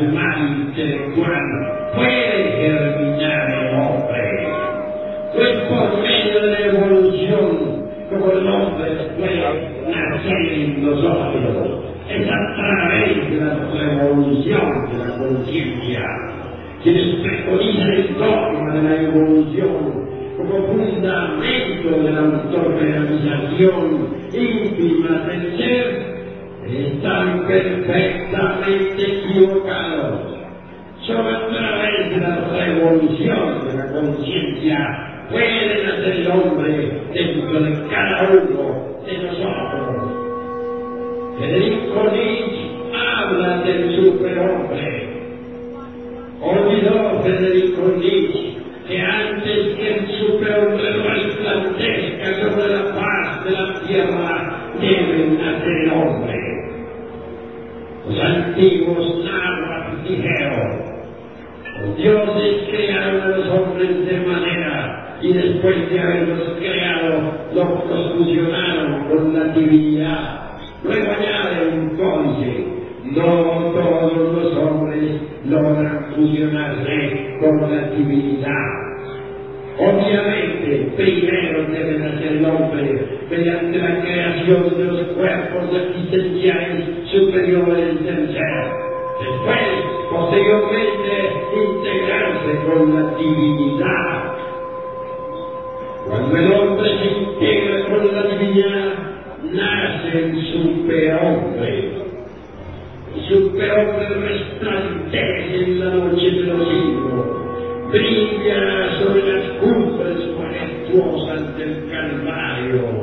dentro 0.02 0.84
del 0.84 1.14
puede 1.96 2.52
germinar 2.60 3.52
el 3.52 3.76
hombre. 3.76 4.48
Pues 5.36 5.58
por 5.70 6.02
medio 6.02 6.42
de 6.42 6.52
la 6.52 6.60
evolución 6.60 7.82
como 8.10 8.32
el 8.32 8.48
hombre 8.48 8.92
puede 9.18 9.40
nacer 9.90 10.54
en 10.54 10.84
nosotros. 10.86 11.86
Es 12.10 12.28
a 12.28 12.56
través 12.56 13.30
de 13.30 13.38
la 13.38 13.54
revolución 13.72 14.92
de 14.92 14.98
la 14.98 15.18
conciencia. 15.18 16.06
Quienes 16.84 17.16
preconizan 17.22 17.92
el 17.92 18.14
dogma 18.16 18.74
de 18.74 18.82
la 18.82 19.02
evolución 19.04 20.12
como 20.36 20.68
fundamento 20.68 21.90
de 21.90 22.12
la 22.12 22.20
autorrealización 22.20 24.08
íntima 24.34 25.28
del 25.28 25.58
ser, 25.58 26.11
están 26.68 27.48
perfectamente 27.48 29.02
equivocados. 29.02 30.32
Solo 31.06 31.30
a 31.30 31.48
través 31.48 32.10
de 32.12 32.18
la 32.18 32.48
revolución 32.52 33.68
de 33.68 33.74
la 33.74 33.92
conciencia 33.92 35.28
puede 35.30 35.84
nacer 35.84 36.16
el 36.16 36.28
hombre 36.32 37.02
dentro 37.14 37.60
de 37.62 37.88
cada 37.90 38.30
uno 38.30 38.64
de 39.06 39.18
nosotros. 39.18 40.12
Federico 41.40 42.12
Nietzsche 42.12 42.70
habla 42.94 43.64
del 43.64 43.96
superhombre. 43.96 45.10
Olvidó 46.42 47.22
Federico 47.24 47.82
Nietzsche 47.98 48.52
que 48.88 49.00
antes 49.00 49.76
que 49.78 49.88
el 49.88 50.08
superhombre 50.20 50.92
resplandezca 50.92 52.42
sobre 52.42 52.76
la 52.76 52.96
paz 52.96 53.46
de 53.46 53.52
la 53.52 53.82
tierra, 53.88 54.70
debe 54.82 55.28
nacer 55.38 55.72
el 55.86 55.92
hombre. 55.92 56.41
Los 58.12 58.20
antiguos 58.26 59.24
náhuatl 59.24 60.04
dijeron, 60.04 60.82
los 61.80 61.96
dioses 61.96 62.56
crearon 62.70 63.22
a 63.22 63.28
los 63.38 63.48
hombres 63.48 64.06
de 64.06 64.20
manera 64.28 65.18
y 65.22 65.32
después 65.32 65.90
de 65.90 66.00
haberlos 66.00 66.58
creado, 66.60 67.32
los 67.54 68.18
fusionaron 68.18 69.06
con 69.08 69.34
la 69.34 69.54
divinidad. 69.54 70.58
Luego 70.84 71.10
añade 71.10 71.70
un 71.74 71.90
códice, 71.96 72.66
no 73.16 73.72
todos 73.72 74.34
los 74.34 74.58
hombres 74.58 75.22
logran 75.46 76.08
fusionarse 76.14 77.38
con 77.40 77.62
la 77.62 77.92
divinidad. 77.92 78.92
Obviamente, 79.80 80.92
primero 80.98 81.64
debe 81.72 81.98
nacer 81.98 82.28
el 82.34 82.46
hombre 82.46 83.06
mediante 83.30 83.78
la 83.78 84.02
creación 84.02 84.78
de 84.78 84.84
los 84.84 85.02
cuerpos 85.16 85.70
existenciales 85.74 86.91
superiores 87.12 88.04
del 88.04 88.34
ser. 88.34 88.82
Después, 89.20 89.68
posteriormente, 90.10 91.34
integrarse 91.54 92.66
con 92.66 92.96
la 92.96 93.18
divinidad. 93.18 94.34
Cuando 96.08 96.38
el 96.38 96.52
hombre 96.54 96.90
se 97.00 97.08
integra 97.20 97.86
con 97.86 97.92
con 97.92 98.16
la 98.16 98.24
divinidad 98.24 98.94
nace 99.52 100.18
el 100.18 100.42
superhombre. 100.54 101.92
El 103.16 103.28
superhombre 103.28 104.08
resplandece 104.10 105.64
en 105.64 105.80
la 105.80 105.86
noche 105.94 106.32
de 106.32 106.42
los 106.44 106.68
siglos, 106.70 107.26
brilla 107.92 109.00
sobre 109.00 109.34
las 109.34 109.50
cumbres 109.60 110.18
majestuosas 110.40 111.58
del 111.58 111.90
Calvario, 111.92 113.01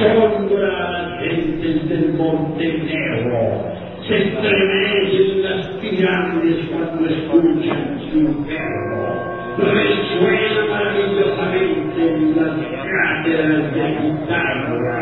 asombra 0.00 0.86
a 0.86 0.90
las 0.92 1.20
gentes 1.20 1.88
del 1.88 2.14
Monte 2.14 2.64
Negro, 2.64 3.38
se 4.08 4.16
estremecen 4.16 5.42
las 5.42 5.66
pirámides 5.80 6.58
cuando 6.70 7.06
escuchan 7.06 8.00
su 8.10 8.46
perro, 8.46 9.02
resuena 9.58 10.60
maravillosamente 10.70 12.00
en 12.00 12.36
las 12.36 12.54
cráteras 12.82 13.74
de 13.74 13.84
guitarra, 14.00 14.98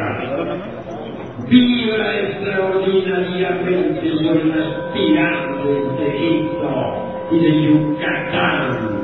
vibra 1.49 2.09
extraordinariamente 2.21 4.05
sobre 4.19 4.45
las 4.47 4.69
pirámides 4.93 5.85
de 5.99 6.07
Egipto 6.09 6.71
y 7.31 7.39
de 7.39 7.51
Yucatán. 7.63 8.99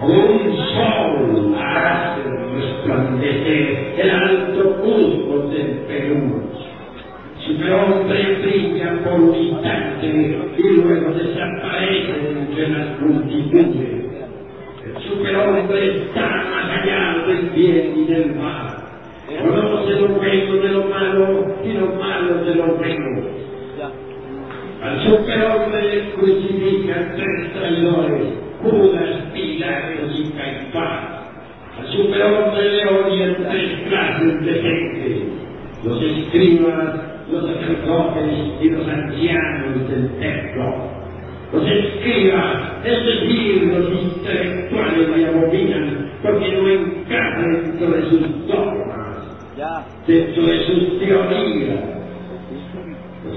Un 0.00 0.56
sol 0.74 1.56
hace 1.58 2.22
resplandecer 2.54 3.77
el 4.00 4.10
alto 4.10 4.76
Cusco 4.80 5.48
del 5.48 5.78
Perú. 5.86 6.42
Superhombre 7.46 8.36
brilla 8.42 9.02
por 9.04 9.20
un 9.20 9.34
instante 9.34 10.06
y 10.06 10.62
luego 10.76 11.12
desaparece 11.12 12.14
entre 12.30 12.68
las 12.68 13.00
multitudes. 13.00 14.04
El 14.84 15.02
superhombre 15.02 15.96
está 15.96 16.20
más 16.20 16.82
allá 16.82 17.24
del 17.26 17.50
bien 17.50 17.94
y 17.96 18.04
del 18.04 18.34
mal. 18.34 18.76
Conoce 19.28 20.00
lo 20.00 20.08
bueno 20.08 20.54
de 20.54 20.68
lo 20.68 20.84
malo 20.84 21.54
y 21.64 21.72
lo 21.72 21.86
malo 21.96 22.44
de 22.44 22.54
lo 22.54 22.66
bueno. 22.76 23.38
Al 24.82 25.04
superhombre 25.04 26.12
crucifican 26.14 27.12
tres 27.16 27.52
traidores, 27.52 28.28
Judas, 28.62 29.22
Pilatos 29.34 30.18
y 30.18 30.30
Caifás. 30.30 31.18
Al 31.78 31.86
superhombre 31.92 32.72
le 32.72 32.86
odian 32.86 33.36
tres 33.36 33.88
clases 33.88 34.46
de 34.46 34.52
gente, 34.52 35.22
los 35.84 36.02
escribas, 36.28 36.94
los 37.30 37.46
sacerdotes 37.46 38.24
y 38.60 38.70
los 38.70 38.88
ancianos 38.88 39.88
del 39.88 40.10
templo. 40.18 40.74
Los 41.52 41.66
escribas, 41.66 42.84
es 42.84 43.04
decir, 43.06 43.62
los 43.64 44.02
intelectuales 44.02 45.08
le 45.16 45.26
abominan 45.26 46.10
porque 46.22 46.52
no 46.52 46.68
encajan 46.68 47.62
dentro 47.64 47.90
de 47.90 48.02
sus 48.10 48.46
dogmas, 48.46 49.16
dentro 50.06 50.42
de 50.46 50.66
sus 50.66 50.98
teorías. 51.00 51.80
Los 53.24 53.36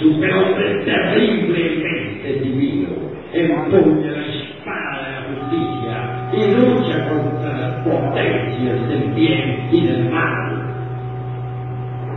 El 0.00 0.14
superhombre 0.14 0.84
terriblemente 0.84 2.32
divino 2.44 2.88
empuña 3.32 4.12
la 4.12 4.26
espada 4.26 4.96
de 5.02 5.10
la 5.10 5.22
justicia 5.26 5.94
y 6.32 6.38
lucha 6.54 7.08
contra 7.08 7.58
las 7.58 7.74
potencias 7.84 8.88
del 8.88 9.10
bien 9.14 9.68
y 9.72 9.86
del 9.86 10.08
mal. 10.08 10.62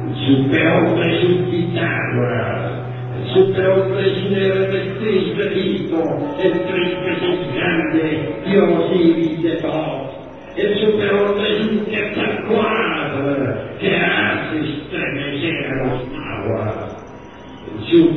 El 0.07 0.15
superhombre 0.15 1.17
es 1.17 1.23
un 1.23 1.49
Pitágoras, 1.49 2.71
el 3.17 3.34
superhombre 3.34 4.01
es 4.11 4.17
un 4.25 4.34
Hermetis 4.36 5.38
Benito, 5.38 6.03
el 6.43 6.51
tres 6.51 7.03
veces 7.03 7.55
grande 7.55 8.36
Dios 8.45 8.91
y 8.93 9.41
de 9.41 9.55
todos. 9.55 10.11
El 10.55 10.77
superhombre 10.77 11.51
es 11.51 11.65
un 11.65 11.86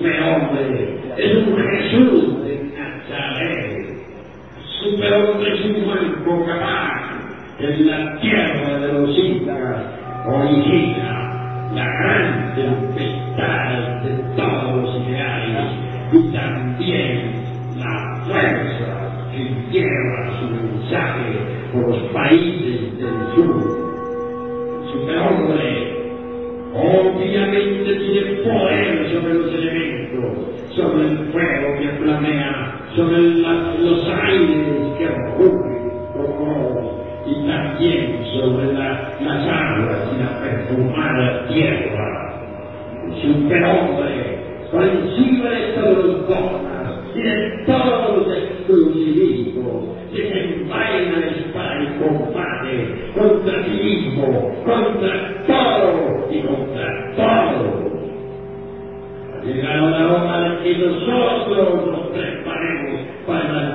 superhombre 0.04 0.98
es 1.16 1.34
un 1.36 1.56
Jesús 1.56 2.44
de 2.44 2.60
Nazaret. 2.76 3.86
Superhombre 4.82 5.50
un 5.64 5.84
Juan 5.84 6.44
capaz 6.46 7.00
en 7.58 7.86
la 7.86 8.20
tierra 8.20 8.78
de 8.80 8.92
los 8.92 9.18
incas 9.18 9.76
origina 10.26 10.83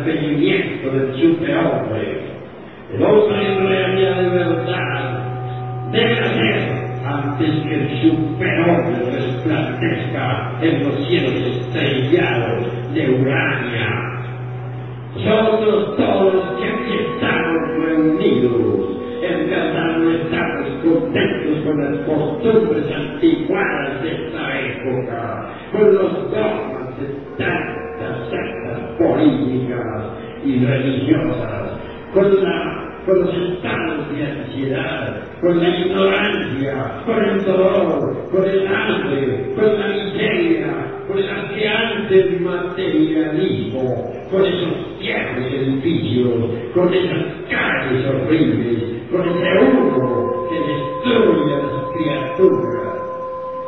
advenimiento 0.09 0.91
del 0.91 1.15
superhombre. 1.15 2.21
El 2.93 3.03
hombre 3.03 3.53
en 3.53 3.67
realidad 3.67 4.21
de 4.21 4.29
verdad 4.29 5.89
debe 5.91 6.15
ser 6.15 6.79
antes 7.05 7.49
que 7.63 7.75
el 7.75 8.01
superhombre 8.01 9.11
resplandezca 9.11 10.51
en 10.61 10.83
los 10.83 11.07
cielos 11.07 11.33
estrellados 11.33 12.93
de 12.93 13.21
Urania. 13.21 14.09
Nosotros 15.15 15.97
todos 15.97 16.33
los 16.33 16.59
que 16.59 16.65
aquí 16.65 16.93
estamos 17.13 17.85
reunidos, 17.85 18.97
en 19.21 19.49
verdad 19.49 19.97
no 19.97 20.11
estamos 20.11 20.67
contentos 20.83 21.65
con 21.65 21.83
las 21.83 21.97
costumbres 22.05 22.85
antiguadas 22.95 24.03
de 24.03 24.11
esta 24.11 24.59
época, 24.59 25.49
con 25.71 25.93
los 25.95 26.31
dogmas 26.31 26.99
de 26.99 27.05
y 30.45 30.65
religiosas, 30.65 31.79
con, 32.13 32.43
la, 32.43 33.01
con 33.05 33.19
los 33.21 33.35
estados 33.35 34.09
de 34.11 34.25
ansiedad, 34.25 35.21
con 35.41 35.59
la 35.59 35.69
ignorancia, 35.69 37.01
con 37.05 37.23
el 37.23 37.45
dolor, 37.45 38.29
con 38.31 38.43
el 38.45 38.67
hambre, 38.67 39.53
con 39.55 39.79
la 39.79 39.87
miseria, 39.87 40.89
con 41.07 41.17
el 41.17 41.29
ansiante 41.29 42.39
materialismo, 42.39 44.13
con 44.31 44.45
esos 44.45 44.99
viejos 44.99 45.53
edificios, 45.53 46.33
con 46.73 46.93
esas 46.93 47.23
calles 47.49 48.05
horribles, 48.05 48.83
con 49.11 49.27
ese 49.27 49.63
humo 49.63 50.47
que 50.49 50.59
destruye 50.59 51.53
a 51.53 51.57
las 51.57 51.83
criaturas. 51.95 52.79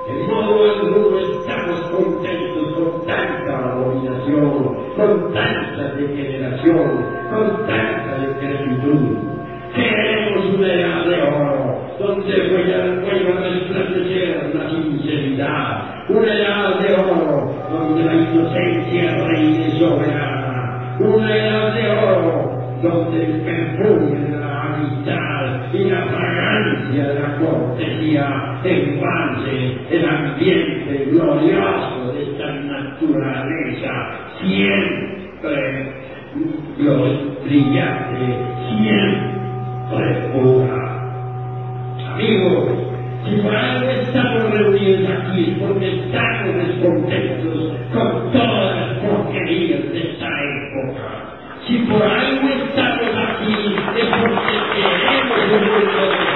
De 0.08 0.28
modo 0.28 0.70
alguno 0.70 1.20
estamos 1.20 1.80
contentos 1.92 2.74
con 2.74 3.06
tanta 3.08 3.72
abominación, 3.72 4.76
con 4.96 5.34
tanta 5.34 5.61
degeneración, 6.08 7.06
con 7.30 7.68
tanta 7.68 8.18
decrepitud. 8.18 9.32
Queremos 9.76 10.54
una 10.56 10.74
edad 10.74 11.06
de 11.06 11.22
oro, 11.22 11.82
donde 12.00 12.50
vuelva 12.50 13.40
a 13.40 13.50
resplandecer 13.50 14.52
la 14.54 14.70
sinceridad, 14.70 16.10
una 16.10 16.34
edad 16.34 16.80
de 16.80 16.94
oro, 16.94 17.56
donde 17.72 18.04
la 18.04 18.14
inocencia 18.14 19.26
reine 19.28 19.80
soberana, 19.80 20.98
una 21.00 21.36
edad 21.38 21.74
de 21.74 21.90
oro, 21.90 22.62
donde 22.82 23.24
el 23.24 23.42
perfume 23.42 24.20
de 24.20 24.38
la 24.38 24.64
amistad 24.64 25.74
y 25.74 25.84
la 25.86 26.04
fragancia 26.04 27.08
de 27.08 27.20
la 27.20 27.38
cortesía 27.38 28.60
embalse 28.64 29.78
el 29.90 30.06
ambiente 30.06 31.06
glorioso 31.12 32.12
de 32.14 32.24
esta 32.24 32.52
naturaleza. 32.52 33.92
Siempre 34.42 35.11
los 36.82 37.44
brillantes 37.44 38.36
siempre 38.70 40.30
pura. 40.34 41.12
Amigos, 42.14 42.70
si 43.26 43.36
por 43.42 43.56
algo 43.56 43.90
estamos 43.90 44.52
reunidos 44.52 45.10
aquí 45.10 45.52
es 45.52 45.58
porque 45.60 45.88
estamos 45.90 46.56
descontentos 46.56 47.74
con 47.94 48.32
todas 48.32 48.76
las 48.76 48.98
porquerías 49.00 49.92
de 49.92 50.12
esta 50.12 50.28
época. 50.28 51.38
Si 51.68 51.78
por 51.80 52.02
algo 52.02 52.50
estamos 52.50 53.12
aquí 53.16 53.54
es 53.54 54.08
porque 54.10 54.52
queremos 54.74 55.52
un 55.54 55.62
mundo 55.62 56.31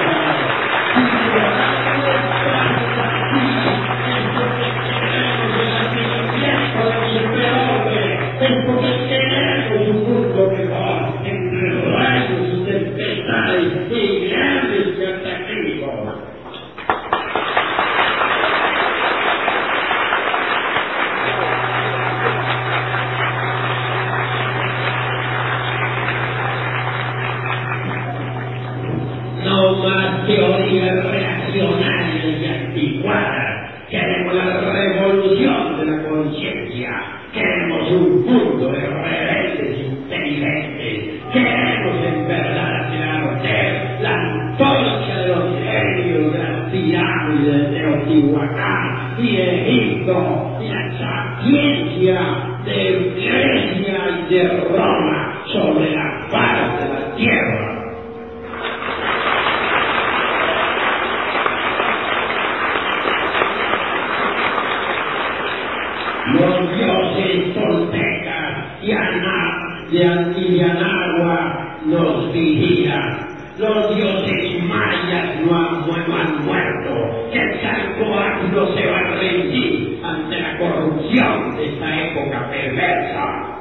esta 81.66 82.06
época 82.06 82.50
perversa. 82.50 83.56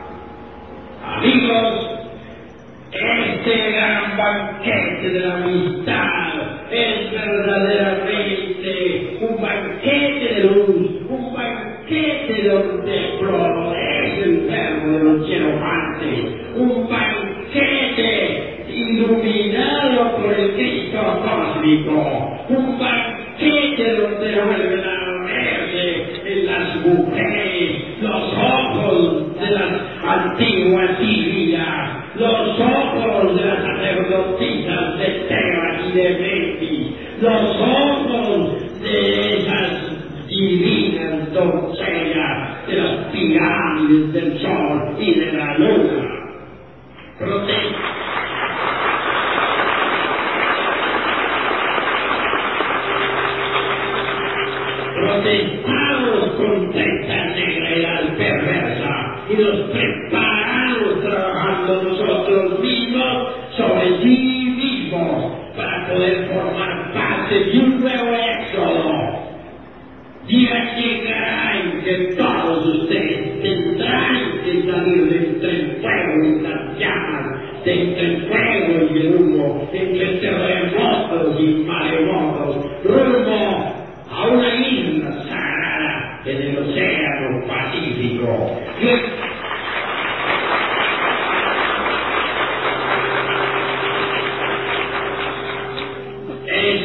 Amigos, 1.06 1.92
este 2.92 3.72
gran 3.72 4.18
banquete 4.18 5.10
de 5.10 5.20
la 5.20 5.36
amistad 5.36 6.34
es 6.72 7.12
verdaderamente 7.12 9.18
un 9.22 9.40
banquete 9.42 10.34
de 10.34 10.44
luz, 10.44 11.02
un 11.10 11.34
banquete 11.34 12.48
donde 12.48 13.18
florece 13.20 14.24
el 14.24 14.48
verbo 14.48 14.92
de 14.92 15.00
los 15.04 15.28
hierofantes, 15.28 16.20
un 16.56 16.88
banquete 16.90 18.66
iluminado 18.70 20.16
por 20.18 20.34
el 20.34 20.54
Cristo 20.54 21.22
cósmico, 21.22 22.46
un 22.50 22.80
banquete 22.80 23.94
donde 23.94 24.42
vuelven 24.42 24.84
a 24.84 25.06
verse 25.26 26.06
en 26.26 26.46
las 26.46 26.76
mujeres 26.78 27.84
los 28.02 28.34
ojos 28.34 29.26
antiguas 30.08 30.98
Sirias, 31.00 31.90
los 32.16 32.60
ojos 32.60 33.36
de 33.36 33.46
las 33.46 33.64
sacerdotisas 33.64 35.00
de 35.00 35.06
Tebas 35.28 35.82
y 35.88 35.92
de 35.98 36.10
Memphis, 36.20 36.88
los 37.22 37.62
ojos 37.62 38.82
de 38.82 39.38
esas 39.38 40.28
divinas 40.28 41.34
doncellas 41.34 42.68
de 42.68 42.76
las 42.76 42.96
pirámides 43.12 44.14
del 44.14 44.40
sol 44.42 44.96
y 45.00 45.14
de 45.20 45.32
la 45.34 45.58
luna. 45.58 46.12
Prote- 47.20 47.76
protestamos 54.96 55.55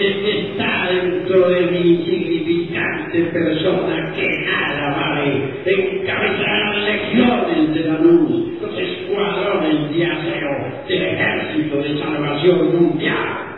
Está 0.01 0.89
dentro 0.91 1.51
de 1.51 1.61
mi 1.67 1.79
insignificante 1.79 3.21
persona 3.35 4.13
que 4.15 4.29
nada 4.47 4.97
vale, 4.97 5.51
encabezará 5.67 6.71
las 6.71 6.85
legiones 6.85 7.75
de 7.75 7.81
la 7.85 7.99
luz, 7.99 8.63
los 8.63 8.79
escuadrones 8.79 9.95
de 9.95 10.07
acero 10.07 10.51
del 10.89 11.03
ejército 11.03 11.83
de 11.83 11.99
salvación 11.99 12.81
mundial. 12.81 13.51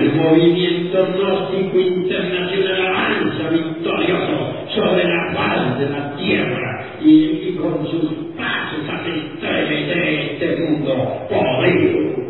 El 0.00 0.12
movimiento 0.14 1.06
gnóstico 1.16 1.78
internacional 1.78 2.86
avanza 2.86 3.48
victorioso 3.50 4.54
sobre 4.74 5.04
la 5.04 5.34
faz 5.34 5.78
de 5.78 5.88
la 5.88 6.16
tierra 6.16 6.86
y, 7.00 7.12
y 7.48 7.58
con 7.60 7.86
sus 7.86 8.10
pasos 8.36 8.80
hace 8.88 9.10
estremecer 9.10 10.08
este 10.32 10.56
mundo 10.62 11.26
podrido. 11.28 12.24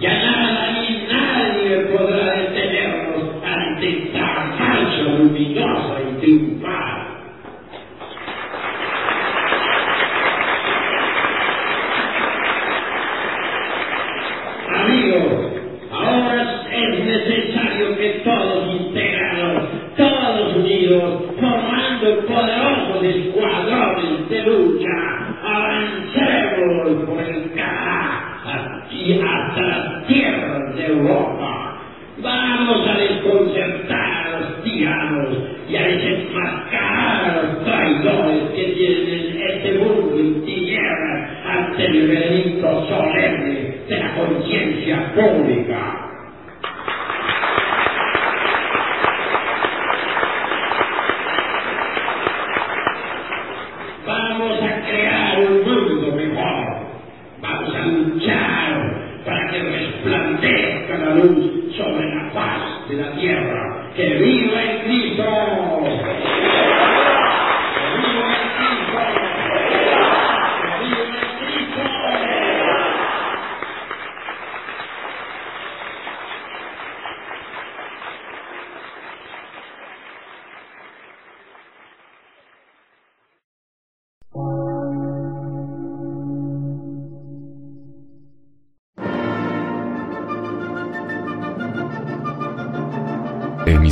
Ya 0.00 0.14
nada 0.14 0.72
ni 0.72 1.06
nadie 1.06 1.76
podrá 1.94 2.34
detenernos 2.34 3.44
ante 3.44 3.88
esta 3.88 4.54
marcha 4.58 5.02
luminosa 5.02 6.00
y 6.00 6.20
triunfal. 6.20 7.06
Amigos, 14.74 15.52
ahora 15.92 16.64
es 16.72 17.04
necesario 17.04 17.96
que 17.96 18.08
todos 18.24 18.80
integrados, 18.80 19.68
todos 19.96 20.56
unidos, 20.56 21.22
formando 21.38 22.26
poderosos 22.26 23.04
escuadrones 23.04 24.28
de 24.28 24.42
lucha, 24.42 24.88
avancemos 25.44 27.04
por 27.04 27.22
el 27.22 27.52
Canadá 27.54 28.28
y 28.90 29.20
hasta 29.20 29.60
las 29.62 30.06
tierras 30.06 30.76
de 30.76 30.86
Europa. 30.86 31.78
Vamos 32.18 32.86
a 32.88 32.94
desconcertar 32.98 34.26
a 34.26 34.40
los 34.40 34.62
tiranos 34.62 35.28
y 35.68 35.76
a 35.76 35.82
desenmascarar 35.82 37.24
a 37.24 37.42
los 37.42 37.64
traidores 37.64 38.50
que 38.54 38.64
tienen 38.64 39.42
este 39.48 39.78
mundo 39.78 40.16
en 40.18 40.44
tinieblas 40.44 41.30
ante 41.46 41.86
el 41.86 42.08
veredicto 42.08 42.86
solemne 42.88 43.76
de 43.88 43.98
la 43.98 44.14
conciencia 44.14 45.12
pública. 45.14 46.08
Vamos 54.06 54.62
a 54.62 54.88
crear 54.88 55.38
un 55.38 55.62
mundo 55.62 56.16
mejor. 56.16 56.82
Vamos 57.40 57.74
a 57.74 57.86
luchar 57.86 59.22
para 59.24 59.41
que 59.52 59.62
resplandezca 59.62 60.98
la 60.98 61.14
luz 61.14 61.76
sobre 61.76 62.14
la 62.14 62.30
faz 62.30 62.88
de 62.88 62.96
la 62.96 63.12
tierra. 63.12 63.90
¡Que 63.94 64.08
viva 64.18 64.62
el 64.62 64.80
Cristo! 64.84 66.51